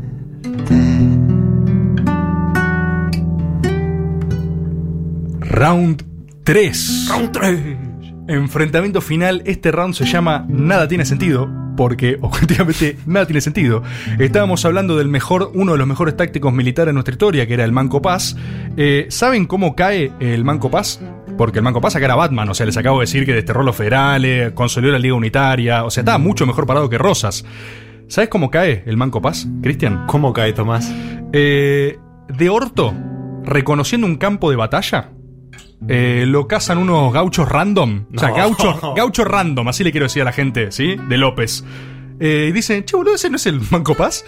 Round 5.40 6.04
3. 6.42 7.08
Round 7.10 7.32
3. 7.32 7.76
Enfrentamiento 8.28 9.02
final. 9.02 9.42
Este 9.44 9.70
round 9.70 9.92
se 9.94 10.06
llama 10.06 10.46
Nada 10.48 10.88
tiene 10.88 11.04
sentido. 11.04 11.63
Porque 11.76 12.18
objetivamente 12.20 12.96
nada 13.06 13.26
tiene 13.26 13.40
sentido. 13.40 13.82
Estábamos 14.18 14.64
hablando 14.64 14.96
del 14.96 15.08
mejor, 15.08 15.50
uno 15.54 15.72
de 15.72 15.78
los 15.78 15.86
mejores 15.86 16.16
tácticos 16.16 16.52
militares 16.52 16.90
de 16.90 16.92
nuestra 16.94 17.12
historia, 17.12 17.46
que 17.46 17.54
era 17.54 17.64
el 17.64 17.72
Manco 17.72 18.00
Paz. 18.02 18.36
Eh, 18.76 19.06
¿Saben 19.10 19.46
cómo 19.46 19.74
cae 19.74 20.12
el 20.20 20.44
Manco 20.44 20.70
Paz? 20.70 21.00
Porque 21.36 21.58
el 21.58 21.64
Manco 21.64 21.80
Paz 21.80 21.96
acá 21.96 22.04
era 22.04 22.14
Batman, 22.14 22.48
o 22.48 22.54
sea, 22.54 22.64
les 22.64 22.76
acabo 22.76 23.00
de 23.00 23.04
decir 23.04 23.26
que 23.26 23.32
desterró 23.32 23.62
los 23.62 23.74
federales, 23.74 24.52
consolidó 24.52 24.92
la 24.92 24.98
Liga 24.98 25.14
Unitaria, 25.14 25.84
o 25.84 25.90
sea, 25.90 26.02
estaba 26.02 26.18
mucho 26.18 26.46
mejor 26.46 26.66
parado 26.66 26.88
que 26.88 26.98
Rosas. 26.98 27.44
¿Sabes 28.06 28.28
cómo 28.28 28.50
cae 28.50 28.82
el 28.86 28.96
Manco 28.96 29.20
Paz, 29.20 29.48
Cristian? 29.62 30.06
¿Cómo 30.06 30.32
cae 30.32 30.52
Tomás? 30.52 30.92
Eh, 31.32 31.98
de 32.28 32.48
Orto, 32.48 32.94
reconociendo 33.44 34.06
un 34.06 34.16
campo 34.16 34.50
de 34.50 34.56
batalla, 34.56 35.10
eh, 35.88 36.24
lo 36.26 36.46
cazan 36.48 36.78
unos 36.78 37.12
gauchos 37.12 37.48
random. 37.48 38.06
O 38.14 38.18
sea, 38.18 38.30
gauchos, 38.30 38.76
gauchos 38.96 39.26
random, 39.26 39.68
así 39.68 39.84
le 39.84 39.90
quiero 39.90 40.06
decir 40.06 40.22
a 40.22 40.26
la 40.26 40.32
gente, 40.32 40.72
¿sí? 40.72 40.96
De 41.08 41.16
López. 41.16 41.64
Eh, 42.20 42.46
y 42.50 42.52
dicen, 42.52 42.84
che, 42.84 42.96
boludo, 42.96 43.14
ese 43.14 43.30
no 43.30 43.36
es 43.36 43.46
el 43.46 43.60
Manco 43.70 43.94
Paz. 43.94 44.24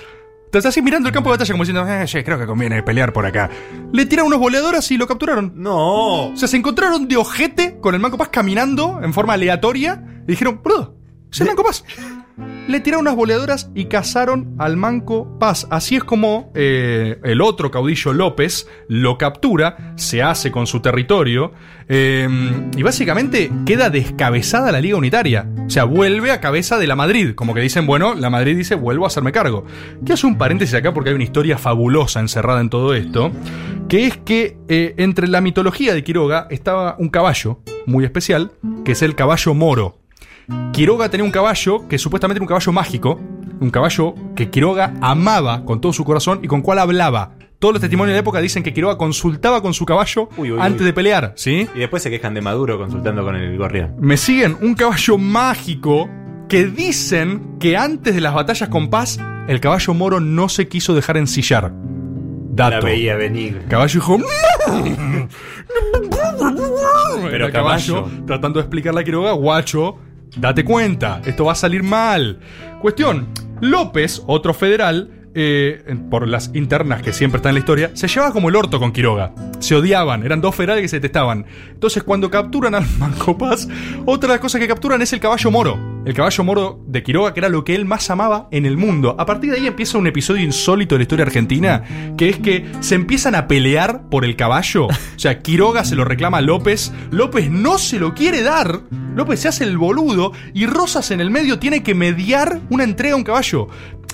Estás 0.47 0.67
así 0.67 0.81
mirando 0.81 1.09
el 1.09 1.13
campo 1.13 1.31
de 1.31 1.35
batalla 1.35 1.53
como 1.53 1.65
diciendo, 1.65 1.87
eh, 1.89 2.05
che, 2.07 2.23
creo 2.25 2.39
que 2.39 2.47
conviene 2.47 2.83
pelear 2.83 3.13
por 3.13 3.27
acá. 3.27 3.51
Le 3.93 4.07
tiran 4.07 4.27
unos 4.27 4.39
boleadoras 4.39 4.91
y 4.91 4.97
lo 4.97 5.07
capturaron. 5.07 5.53
No. 5.57 6.29
O 6.29 6.37
sea, 6.37 6.49
se 6.49 6.57
encontraron 6.57 7.09
de 7.09 7.17
ojete 7.17 7.79
con 7.81 7.95
el 7.95 8.01
Manco 8.01 8.17
Paz 8.17 8.29
caminando 8.29 9.01
en 9.03 9.13
forma 9.13 9.35
aleatoria 9.35 10.03
y 10.25 10.31
dijeron, 10.31 10.61
boludo, 10.63 10.97
es 11.31 11.41
el 11.41 11.49
Manco 11.49 11.65
Paz. 11.65 11.85
Le 12.69 12.81
tiraron 12.81 13.03
unas 13.07 13.17
boleadoras 13.17 13.71
y 13.75 13.87
cazaron 13.87 14.55
al 14.59 14.77
Manco 14.77 15.39
Paz. 15.39 15.67
Así 15.71 15.97
es 15.97 16.05
como 16.05 16.51
eh, 16.55 17.19
el 17.23 17.41
otro 17.41 17.71
caudillo 17.71 18.13
López 18.13 18.69
lo 18.89 19.19
captura, 19.19 19.95
se 19.97 20.23
hace 20.23 20.51
con 20.51 20.67
su 20.67 20.81
territorio 20.81 21.53
eh, 21.89 22.29
y 22.77 22.83
básicamente 22.83 23.51
queda 23.65 23.89
descabezada 23.89 24.73
la 24.73 24.81
Liga 24.81 24.97
Unitaria. 24.97 25.49
O 25.67 25.71
sea, 25.71 25.85
vuelve 25.85 26.33
a 26.33 26.41
cabeza 26.41 26.79
de 26.79 26.87
la 26.87 26.97
Madrid. 26.97 27.35
Como 27.35 27.55
que 27.55 27.61
dicen, 27.61 27.87
bueno, 27.87 28.15
la 28.15 28.31
Madrid 28.31 28.57
dice, 28.57 28.75
vuelvo 28.75 29.05
a 29.05 29.09
hacerme 29.09 29.33
cargo. 29.33 29.65
Que 30.05 30.13
hace 30.13 30.27
un 30.27 30.37
paréntesis 30.37 30.75
acá 30.75 30.93
porque 30.93 31.11
hay 31.11 31.15
una 31.15 31.25
historia 31.25 31.59
fabulosa 31.59 32.21
encerrada 32.21 32.61
en 32.61 32.69
todo 32.69 32.95
esto. 32.95 33.33
Que 33.89 34.07
es 34.07 34.17
que 34.17 34.59
eh, 34.69 34.95
entre 34.99 35.29
la 35.29 35.41
mitología 35.41 35.95
de 35.95 36.03
Quiroga 36.03 36.49
estaba 36.51 36.97
un 36.99 37.09
caballo 37.09 37.61
muy 37.87 38.05
especial, 38.05 38.51
que 38.85 38.93
es 38.93 39.03
el 39.03 39.15
caballo 39.15 39.55
moro. 39.55 40.06
Quiroga 40.73 41.09
tenía 41.09 41.25
un 41.25 41.31
caballo 41.31 41.89
que 41.89 41.99
supuestamente 41.99 42.39
era 42.39 42.45
un 42.45 42.49
caballo 42.49 42.73
mágico, 42.73 43.21
un 43.61 43.71
caballo 43.71 44.15
que 44.35 44.51
Quiroga 44.51 44.95
amaba 45.01 45.65
con 45.65 45.81
todo 45.81 45.93
su 45.93 46.05
corazón 46.05 46.41
y 46.43 46.47
con 46.49 46.63
cual 46.63 46.79
hablaba. 46.79 47.33
Todos 47.59 47.73
los 47.75 47.81
testimonios 47.81 48.11
de 48.13 48.17
la 48.17 48.21
época 48.21 48.41
dicen 48.41 48.63
que 48.63 48.75
Quiroga 48.75 48.99
consultaba 48.99 49.63
con 49.63 49.73
su 49.73 49.87
caballo 49.87 50.29
Uy, 50.37 50.53
uy, 50.53 50.59
antes 50.61 50.81
uy. 50.83 50.87
de 50.87 50.93
pelear, 50.93 51.33
¿sí? 51.37 51.67
Y 51.75 51.79
después 51.79 52.03
se 52.03 52.11
quejan 52.11 52.35
de 52.35 52.43
Maduro 52.43 52.77
consultando 52.79 53.25
con 53.25 53.35
el 53.35 53.57
gorrión. 53.57 53.95
Me 53.99 54.17
siguen 54.19 54.57
un 54.61 54.75
caballo 54.75 55.17
mágico 55.19 56.09
que 56.49 56.67
dicen 56.67 57.57
que 57.59 57.77
antes 57.77 58.15
de 58.15 58.21
las 58.21 58.35
batallas 58.35 58.69
con 58.69 58.89
paz, 58.91 59.19
el 59.49 59.59
caballo 59.61 59.95
moro 59.95 60.21
no 60.21 60.49
se 60.51 60.69
quiso 60.69 60.95
dejar 60.95 61.17
ensillar. 61.17 61.73
La 62.57 62.71
Dato. 62.71 62.87
veía 62.87 63.17
venir. 63.17 63.65
Caballo 63.69 63.95
dijo. 64.01 64.19
Pero 67.31 67.47
el 67.47 67.53
caballo, 67.53 68.05
caballo. 68.05 68.25
tratando 68.27 68.59
de 68.61 68.65
explicarle 68.65 69.01
a 69.01 69.05
Quiroga, 69.05 69.33
guacho, 69.33 69.97
date 70.37 70.65
cuenta, 70.65 71.21
esto 71.25 71.45
va 71.45 71.53
a 71.53 71.57
salir 71.57 71.83
mal. 71.83 72.41
Cuestión: 72.81 73.29
López, 73.61 74.23
otro 74.27 74.55
federal, 74.55 75.17
eh, 75.39 75.85
por 76.11 76.27
las 76.27 76.51
internas 76.55 77.03
que 77.03 77.13
siempre 77.13 77.37
están 77.37 77.51
en 77.51 77.57
la 77.57 77.59
historia, 77.59 77.91
se 77.93 78.09
llevaba 78.09 78.33
como 78.33 78.49
el 78.49 78.57
orto 78.57 78.79
con 78.79 78.91
Quiroga. 78.91 79.35
Se 79.59 79.75
odiaban, 79.75 80.25
eran 80.25 80.41
dos 80.41 80.55
federales 80.55 80.81
que 80.81 80.89
se 80.89 80.97
detestaban. 80.97 81.45
Entonces, 81.69 82.03
cuando 82.03 82.31
capturan 82.31 82.75
al 82.75 82.87
Manco 82.99 83.37
Paz, 83.37 83.69
otra 84.07 84.29
de 84.29 84.35
las 84.37 84.41
cosas 84.41 84.63
que 84.63 84.67
capturan 84.67 85.03
es 85.03 85.13
el 85.13 85.21
caballo 85.21 85.51
moro. 85.51 85.79
El 86.07 86.15
caballo 86.15 86.43
moro 86.43 86.81
de 86.87 87.03
Quiroga, 87.03 87.35
que 87.35 87.41
era 87.41 87.51
lo 87.51 87.65
que 87.65 87.75
él 87.75 87.85
más 87.85 88.09
amaba 88.09 88.49
en 88.51 88.65
el 88.65 88.79
mundo. 88.79 89.15
A 89.19 89.27
partir 89.27 89.51
de 89.51 89.59
ahí 89.59 89.67
empieza 89.67 89.99
un 89.99 90.07
episodio 90.07 90.43
insólito 90.43 90.95
de 90.95 91.01
la 91.01 91.03
historia 91.03 91.27
argentina, 91.27 92.15
que 92.17 92.31
es 92.31 92.39
que 92.39 92.65
se 92.81 92.95
empiezan 92.95 93.35
a 93.35 93.47
pelear 93.47 94.09
por 94.09 94.25
el 94.25 94.37
caballo. 94.37 94.87
O 94.87 95.19
sea, 95.19 95.41
Quiroga 95.41 95.85
se 95.85 95.97
lo 95.97 96.07
reclama 96.07 96.39
a 96.39 96.43
López, 96.43 96.95
López 97.11 97.51
no 97.51 97.77
se 97.77 97.99
lo 97.99 98.15
quiere 98.15 98.43
dar, 98.43 98.81
López 99.17 99.41
se 99.41 99.49
hace 99.49 99.65
el 99.65 99.79
boludo 99.79 100.33
y 100.53 100.67
Rosas 100.67 101.11
en 101.11 101.23
el 101.23 101.31
medio 101.31 101.59
tiene 101.59 101.83
que 101.83 101.95
mediar 101.95 102.61
una 102.69 102.85
entrega 102.85 103.15
a 103.15 103.17
un 103.17 103.25
caballo. 103.25 103.67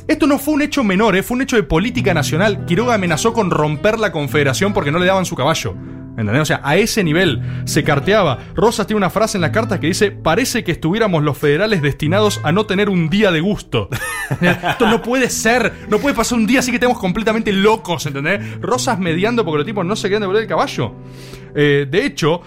Esto 0.06 0.28
no 0.28 0.38
fue 0.38 0.54
un 0.54 0.62
hecho 0.62 0.84
menor, 0.84 1.16
eh, 1.16 1.24
fue 1.24 1.34
un 1.34 1.42
hecho 1.42 1.56
de 1.56 1.64
política 1.64 2.14
nacional. 2.14 2.64
Quiroga 2.66 2.94
amenazó 2.94 3.32
con 3.32 3.50
romper 3.50 3.98
la 3.98 4.12
confederación 4.12 4.72
porque 4.72 4.92
no 4.92 5.00
le 5.00 5.06
daban 5.06 5.24
su 5.24 5.34
caballo. 5.34 5.74
¿Entendés? 6.16 6.42
O 6.42 6.44
sea, 6.44 6.60
a 6.62 6.76
ese 6.76 7.02
nivel 7.02 7.42
se 7.64 7.82
carteaba. 7.82 8.38
Rosas 8.54 8.86
tiene 8.86 8.98
una 8.98 9.10
frase 9.10 9.38
en 9.38 9.42
las 9.42 9.50
cartas 9.50 9.80
que 9.80 9.88
dice: 9.88 10.12
Parece 10.12 10.62
que 10.62 10.70
estuviéramos 10.70 11.24
los 11.24 11.36
federales 11.36 11.82
destinados 11.82 12.40
a 12.44 12.52
no 12.52 12.66
tener 12.66 12.88
un 12.88 13.10
día 13.10 13.32
de 13.32 13.40
gusto. 13.40 13.88
Esto 14.40 14.86
no 14.86 15.02
puede 15.02 15.30
ser. 15.30 15.72
No 15.88 15.98
puede 15.98 16.14
pasar 16.14 16.38
un 16.38 16.46
día 16.46 16.60
así 16.60 16.70
que 16.70 16.76
estemos 16.76 16.98
completamente 16.98 17.52
locos, 17.52 18.06
¿entendés? 18.06 18.60
Rosas 18.60 19.00
mediando 19.00 19.44
porque 19.44 19.58
los 19.58 19.66
tipos 19.66 19.84
no 19.84 19.96
se 19.96 20.04
querían 20.04 20.20
devolver 20.20 20.42
el 20.42 20.48
caballo. 20.48 20.94
Eh, 21.54 21.86
de 21.90 22.06
hecho, 22.06 22.42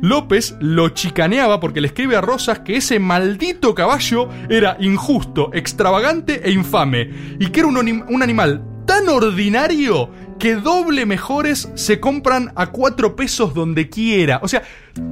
López 0.00 0.56
lo 0.60 0.88
chicaneaba 0.90 1.60
porque 1.60 1.80
le 1.80 1.88
escribe 1.88 2.16
a 2.16 2.20
Rosas 2.20 2.60
que 2.60 2.76
ese 2.76 2.98
maldito 2.98 3.74
caballo 3.74 4.28
era 4.48 4.76
injusto, 4.80 5.50
extravagante 5.52 6.40
e 6.48 6.50
infame. 6.52 7.10
Y 7.38 7.46
que 7.48 7.60
era 7.60 7.68
un, 7.68 7.76
anim- 7.76 8.04
un 8.08 8.22
animal 8.22 8.64
tan 8.86 9.08
ordinario 9.08 10.10
que 10.38 10.54
doble 10.56 11.04
mejores 11.04 11.70
se 11.74 12.00
compran 12.00 12.52
a 12.56 12.66
cuatro 12.68 13.14
pesos 13.14 13.52
donde 13.54 13.88
quiera. 13.90 14.40
O 14.42 14.48
sea, 14.48 14.62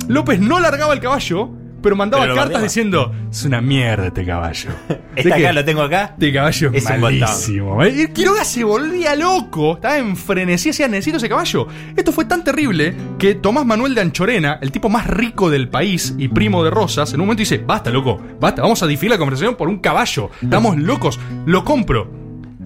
López 0.08 0.40
no 0.40 0.58
largaba 0.58 0.94
el 0.94 1.00
caballo 1.00 1.50
pero 1.82 1.97
mandaba 1.97 2.25
Pero 2.25 2.35
cartas 2.35 2.62
diciendo: 2.62 3.12
Es 3.30 3.44
una 3.44 3.61
mierda 3.61 4.06
este 4.06 4.25
caballo. 4.25 4.70
Está 5.16 5.37
acá, 5.37 5.52
lo 5.52 5.64
tengo 5.64 5.82
acá. 5.82 6.11
Este 6.12 6.32
caballo 6.32 6.70
es, 6.73 6.99
malísimo. 6.99 7.82
¿eh? 7.82 7.94
Y 7.97 8.08
Quiroga 8.08 8.44
se 8.44 8.64
volvía 8.64 9.14
loco, 9.14 9.75
estaba 9.75 9.99
en 9.99 10.16
frenesí, 10.16 10.70
decía, 10.70 10.88
necesito 10.88 11.18
ese 11.18 11.28
caballo. 11.28 11.66
Esto 11.97 12.12
fue 12.12 12.25
tan 12.25 12.44
terrible 12.44 12.94
que 13.18 13.35
Tomás 13.35 13.66
Manuel 13.66 13.94
de 13.94 14.00
Anchorena, 14.00 14.58
el 14.61 14.73
tipo 14.73 14.88
más 14.88 15.06
rico 15.06 15.50
del 15.50 15.68
país 15.68 16.14
y 16.18 16.28
primo 16.28 16.64
de 16.64 16.70
Rosas, 16.70 17.12
en 17.12 17.20
un 17.20 17.26
momento 17.26 17.40
dice, 17.40 17.58
basta, 17.58 17.90
loco, 17.90 18.20
basta, 18.40 18.62
vamos 18.62 18.82
a 18.82 18.87
difiar 18.87 19.11
la 19.11 19.18
conversación 19.18 19.56
por 19.56 19.68
un 19.68 19.78
caballo. 19.78 20.30
Estamos 20.42 20.76
locos, 20.76 21.18
lo 21.47 21.64
compro. 21.64 22.18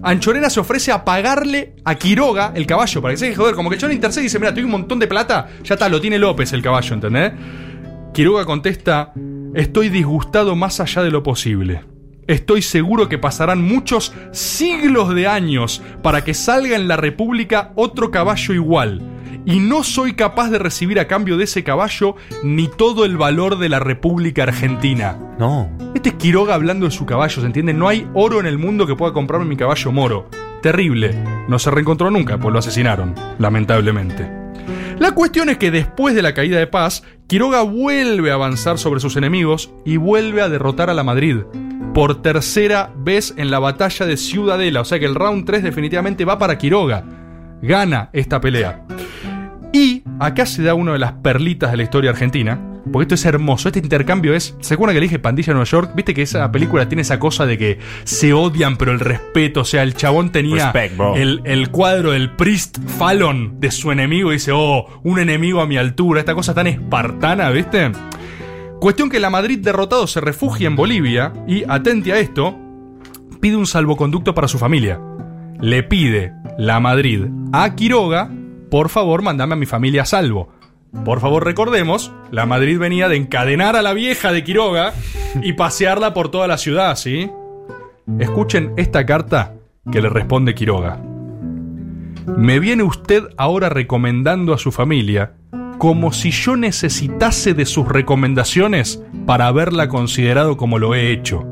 Anchorena 0.02 0.50
se 0.50 0.59
ofrece 0.59 0.90
a 0.90 1.04
pagarle 1.04 1.76
a 1.85 1.95
Quiroga 1.95 2.52
el 2.57 2.66
caballo 2.66 3.00
para 3.00 3.14
que 3.14 3.19
se 3.19 3.26
deje 3.26 3.37
joder. 3.37 3.54
Como 3.54 3.71
que 3.71 3.78
Chorena 3.78 3.95
intercede 3.95 4.23
y 4.23 4.26
dice, 4.26 4.38
mira, 4.38 4.52
tengo 4.52 4.66
un 4.66 4.73
montón 4.73 4.99
de 4.99 5.07
plata, 5.07 5.49
ya 5.62 5.75
está, 5.75 5.88
lo 5.88 6.00
tiene 6.00 6.19
López 6.19 6.52
el 6.52 6.62
caballo, 6.62 6.95
¿entendés? 6.95 7.33
Quiroga 8.12 8.45
contesta, 8.45 9.14
estoy 9.54 9.88
disgustado 9.88 10.54
más 10.54 10.81
allá 10.81 11.02
de 11.02 11.11
lo 11.11 11.23
posible. 11.23 11.81
Estoy 12.26 12.61
seguro 12.61 13.09
que 13.09 13.16
pasarán 13.16 13.62
muchos 13.62 14.12
siglos 14.33 15.14
de 15.14 15.26
años 15.26 15.81
para 16.02 16.23
que 16.23 16.35
salga 16.35 16.76
en 16.76 16.88
la 16.88 16.99
República 16.99 17.73
otro 17.75 18.11
caballo 18.11 18.52
igual. 18.52 19.00
Y 19.47 19.61
no 19.61 19.83
soy 19.83 20.12
capaz 20.12 20.50
de 20.50 20.59
recibir 20.59 21.00
a 21.00 21.09
cambio 21.09 21.38
de 21.38 21.45
ese 21.45 21.64
caballo 21.64 22.16
ni 22.45 22.69
todo 22.69 23.07
el 23.07 23.16
valor 23.16 23.59
de 23.59 23.71
la 23.71 23.78
República 23.78 24.42
Argentina. 24.42 25.16
No. 25.38 25.71
Este 25.95 26.11
es 26.11 26.14
Quiroga 26.16 26.54
hablando 26.54 26.85
de 26.85 26.92
su 26.92 27.07
caballo, 27.07 27.40
¿se 27.40 27.47
entiende? 27.47 27.73
No 27.73 27.88
hay 27.88 28.07
oro 28.12 28.40
en 28.40 28.47
el 28.47 28.59
mundo 28.59 28.87
que 28.87 28.95
pueda 28.95 29.14
comprarme 29.14 29.47
mi 29.47 29.57
caballo 29.57 29.90
moro. 29.90 30.28
Terrible. 30.61 31.14
No 31.49 31.59
se 31.59 31.71
reencontró 31.71 32.11
nunca, 32.11 32.37
pues 32.37 32.52
lo 32.52 32.59
asesinaron, 32.59 33.14
lamentablemente. 33.38 34.42
La 35.02 35.11
cuestión 35.11 35.49
es 35.49 35.59
que 35.59 35.73
después 35.73 36.14
de 36.14 36.23
la 36.23 36.32
caída 36.32 36.61
de 36.61 36.68
paz, 36.68 37.02
Quiroga 37.26 37.62
vuelve 37.62 38.30
a 38.30 38.35
avanzar 38.35 38.78
sobre 38.78 39.00
sus 39.00 39.16
enemigos 39.16 39.73
y 39.85 39.97
vuelve 39.97 40.42
a 40.42 40.49
derrotar 40.49 40.90
a 40.90 40.94
la 40.94 41.02
Madrid. 41.02 41.38
Por 41.92 42.23
tercera 42.23 42.92
vez 42.97 43.35
en 43.37 43.50
la 43.50 43.59
batalla 43.59 44.06
de 44.06 44.16
Ciudadela. 44.16 44.80
O 44.80 44.85
sea 44.85 45.00
que 45.00 45.06
el 45.06 45.16
round 45.16 45.44
3 45.44 45.64
definitivamente 45.64 46.25
va 46.25 46.38
para 46.38 46.56
Quiroga. 46.56 47.02
Gana 47.62 48.11
esta 48.12 48.40
pelea. 48.40 48.87
Y 49.73 50.04
acá 50.21 50.47
se 50.47 50.62
da 50.62 50.75
una 50.75 50.92
de 50.92 51.00
las 51.00 51.14
perlitas 51.14 51.73
de 51.73 51.78
la 51.78 51.82
historia 51.82 52.11
argentina. 52.11 52.61
Porque 52.91 53.03
esto 53.03 53.15
es 53.15 53.25
hermoso. 53.25 53.69
Este 53.69 53.79
intercambio 53.79 54.35
es. 54.35 54.57
¿Se 54.61 54.75
acuerdan 54.75 54.95
que 54.95 55.01
le 55.01 55.07
dije 55.07 55.19
Pandilla 55.19 55.47
de 55.47 55.53
Nueva 55.55 55.67
York? 55.67 55.93
Viste 55.95 56.15
que 56.15 56.23
esa 56.23 56.51
película 56.51 56.89
tiene 56.89 57.03
esa 57.03 57.19
cosa 57.19 57.47
de 57.47 57.57
que 57.57 57.79
se 58.05 58.33
odian, 58.33 58.77
pero 58.77 58.93
el 58.93 59.01
respeto. 59.01 59.61
O 59.61 59.65
sea, 59.65 59.83
el 59.83 59.95
chabón 59.95 60.33
tenía 60.33 60.73
Respect, 60.73 61.01
el, 61.17 61.43
el 61.45 61.71
cuadro 61.71 62.12
del 62.12 62.31
Priest 62.31 62.79
Fallon 62.99 63.61
de 63.61 63.71
su 63.71 63.93
enemigo 63.93 64.31
y 64.31 64.35
dice: 64.35 64.51
Oh, 64.53 65.01
un 65.05 65.19
enemigo 65.21 65.61
a 65.61 65.67
mi 65.67 65.77
altura. 65.77 66.21
Esta 66.21 66.35
cosa 66.35 66.55
tan 66.55 66.67
espartana, 66.67 67.51
¿viste? 67.51 67.93
Cuestión 68.81 69.11
que 69.11 69.21
la 69.21 69.31
Madrid 69.31 69.61
derrotado 69.61 70.09
se 70.09 70.21
refugia 70.21 70.67
en 70.67 70.75
Bolivia 70.75 71.33
y, 71.47 71.62
atente 71.69 72.12
a 72.12 72.19
esto, 72.19 72.59
pide 73.41 73.57
un 73.57 73.67
salvoconducto 73.67 74.35
para 74.35 74.49
su 74.49 74.59
familia. 74.59 75.01
Le 75.61 75.85
pide 75.85 76.33
la 76.59 76.81
Madrid 76.81 77.27
a 77.53 77.77
Quiroga, 77.77 78.29
por 78.73 78.89
favor, 78.89 79.23
mandame 79.23 79.53
a 79.53 79.57
mi 79.57 79.67
familia 79.67 80.03
a 80.03 80.07
salvo. 80.07 80.49
Por 81.05 81.21
favor, 81.21 81.45
recordemos, 81.45 82.13
la 82.31 82.47
Madrid 82.47 82.79
venía 82.79 83.09
de 83.09 83.17
encadenar 83.17 83.77
a 83.77 83.83
la 83.83 83.95
vieja 83.95 84.31
de 84.31 84.45
Quiroga 84.45 84.93
y 85.43 85.55
pasearla 85.55 86.13
por 86.15 86.31
toda 86.31 86.47
la 86.47 86.59
ciudad, 86.59 86.95
¿sí? 86.97 87.31
Escuchen 88.19 88.73
esta 88.77 89.07
carta 89.07 89.55
que 89.91 90.03
le 90.03 90.11
responde 90.11 90.55
Quiroga. 90.55 91.01
Me 92.37 92.61
viene 92.61 92.83
usted 92.83 93.25
ahora 93.37 93.69
recomendando 93.69 94.53
a 94.53 94.59
su 94.59 94.71
familia 94.71 95.33
como 95.79 96.13
si 96.13 96.31
yo 96.31 96.57
necesitase 96.57 97.55
de 97.55 97.67
sus 97.67 97.89
recomendaciones 97.89 99.03
para 99.27 99.49
haberla 99.49 99.89
considerado 99.89 100.57
como 100.57 100.79
lo 100.79 100.95
he 100.95 101.11
hecho. 101.11 101.45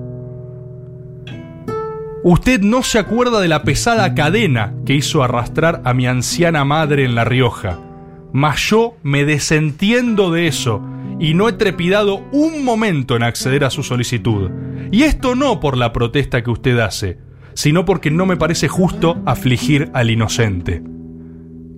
Usted 2.23 2.61
no 2.61 2.85
se 2.85 3.01
acuerda 3.01 3.41
de 3.41 3.49
la 3.49 3.65
pesada 3.65 4.15
cadena 4.15 4.75
que 4.87 4.95
hizo 4.95 5.25
arrastrar 5.25 5.81
a 5.85 5.95
mi 5.95 6.07
anciana 6.07 6.65
madre 6.65 7.05
en 7.05 7.17
La 7.17 7.25
Rioja, 7.25 7.79
mas 8.33 8.61
yo 8.69 8.97
me 9.03 9.25
desentiendo 9.25 10.31
de 10.31 10.47
eso 10.47 10.83
y 11.19 11.35
no 11.35 11.49
he 11.49 11.53
trepidado 11.53 12.25
un 12.33 12.65
momento 12.65 13.17
en 13.17 13.23
acceder 13.23 13.65
a 13.65 13.71
su 13.71 13.83
solicitud. 13.83 14.51
Y 14.91 15.03
esto 15.03 15.35
no 15.35 15.61
por 15.61 15.77
la 15.77 15.93
protesta 15.93 16.43
que 16.43 16.51
usted 16.51 16.79
hace, 16.79 17.19
sino 17.55 17.85
porque 17.85 18.11
no 18.11 18.27
me 18.27 18.37
parece 18.37 18.69
justo 18.69 19.21
afligir 19.27 19.91
al 19.93 20.11
inocente. 20.11 20.83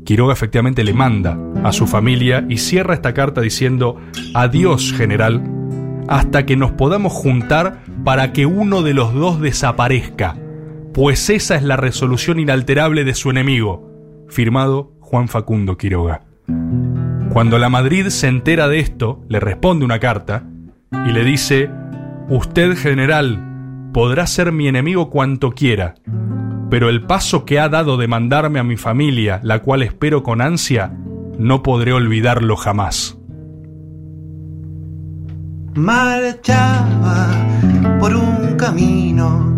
Quiroga 0.05 0.33
efectivamente 0.33 0.85
le 0.85 0.95
manda 0.95 1.39
a 1.63 1.73
su 1.73 1.87
familia 1.87 2.45
y 2.49 2.59
cierra 2.59 2.95
esta 2.95 3.15
carta 3.15 3.41
diciendo 3.41 4.01
Adiós, 4.35 4.93
general, 4.93 5.43
hasta 6.09 6.45
que 6.45 6.57
nos 6.57 6.73
podamos 6.73 7.13
juntar 7.13 7.83
para 8.05 8.33
que 8.33 8.47
uno 8.47 8.83
de 8.83 8.95
los 8.95 9.15
dos 9.15 9.41
desaparezca, 9.41 10.37
pues 10.93 11.31
esa 11.31 11.57
es 11.57 11.63
la 11.63 11.77
resolución 11.77 12.41
inalterable 12.41 13.05
de 13.05 13.15
su 13.15 13.31
enemigo. 13.31 13.89
Firmado 14.29 14.93
Juan 15.01 15.29
Facundo 15.29 15.77
Quiroga. 15.77 16.32
Cuando 17.33 17.59
la 17.59 17.71
Madrid 17.71 18.09
se 18.09 18.29
entera 18.29 18.69
de 18.69 18.79
esto, 18.79 19.25
le 19.29 19.41
responde 19.41 19.87
una 19.87 19.99
carta 19.99 20.45
y 21.07 21.13
le 21.13 21.25
dice, 21.25 21.71
Usted, 22.29 22.77
general, 22.77 23.91
podrá 23.95 24.27
ser 24.27 24.53
mi 24.53 24.69
enemigo 24.69 25.09
cuanto 25.09 25.53
quiera, 25.53 25.95
pero 26.69 26.91
el 26.91 27.07
paso 27.07 27.47
que 27.47 27.59
ha 27.59 27.71
dado 27.71 27.97
de 27.97 28.07
mandarme 28.07 28.59
a 28.59 28.65
mi 28.65 28.77
familia, 28.77 29.41
la 29.43 29.61
cual 29.61 29.83
espero 29.83 30.23
con 30.23 30.43
ansia, 30.43 30.93
no 31.39 31.63
podré 31.63 31.95
olvidarlo 31.95 32.57
jamás. 32.57 33.19
marchaba 35.75 37.29
por 37.99 38.15
un 38.15 38.57
camino 38.59 39.53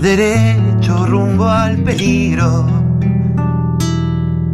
derecho 0.00 1.06
rumbo 1.06 1.48
al 1.48 1.76
peligro. 1.82 2.89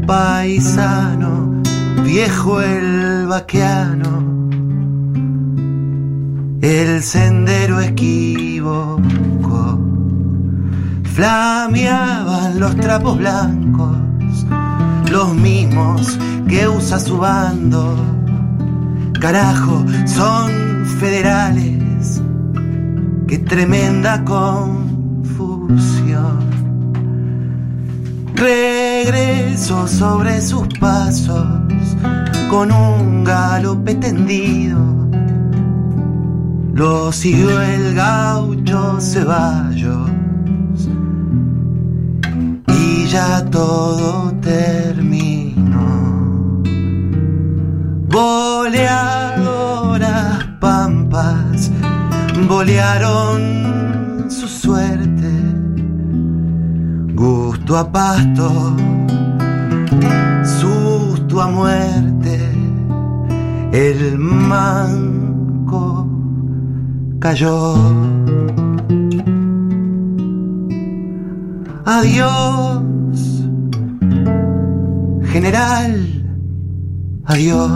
Paisano, 0.06 1.62
viejo 2.04 2.60
el 2.60 3.26
vaqueano, 3.26 4.48
el 6.62 7.02
sendero 7.02 7.80
equívoco. 7.80 9.00
Flameaban 11.12 12.60
los 12.60 12.76
trapos 12.76 13.18
blancos, 13.18 13.96
los 15.10 15.34
mismos 15.34 16.16
que 16.46 16.68
usa 16.68 17.00
su 17.00 17.18
bando. 17.18 17.96
Carajo, 19.20 19.84
son 20.06 20.86
federales. 21.00 22.22
Qué 23.26 23.38
tremenda 23.38 24.22
confusión. 24.22 25.26
Regreso 28.36 29.88
sobre 29.88 30.40
sus 30.42 30.68
pasos 30.78 31.46
con 32.50 32.70
un 32.70 33.24
galope 33.24 33.94
tendido. 33.94 34.78
Lo 36.74 37.10
siguió 37.12 37.62
el 37.62 37.94
gaucho 37.94 39.00
Ceballos 39.00 40.10
y 42.68 43.06
ya 43.06 43.42
todo 43.46 44.32
terminó. 44.42 45.86
Boleadoras 48.10 49.56
pampas 50.60 51.70
bolearon 52.46 54.26
su 54.28 54.46
suerte. 54.46 55.65
Gusto 57.16 57.78
a 57.78 57.90
pasto, 57.90 58.76
susto 60.60 61.40
a 61.40 61.48
muerte. 61.48 62.38
El 63.72 64.18
manco 64.18 66.06
cayó. 67.18 67.74
Adiós, 71.86 72.82
general. 75.32 75.92
Adiós. 77.24 77.70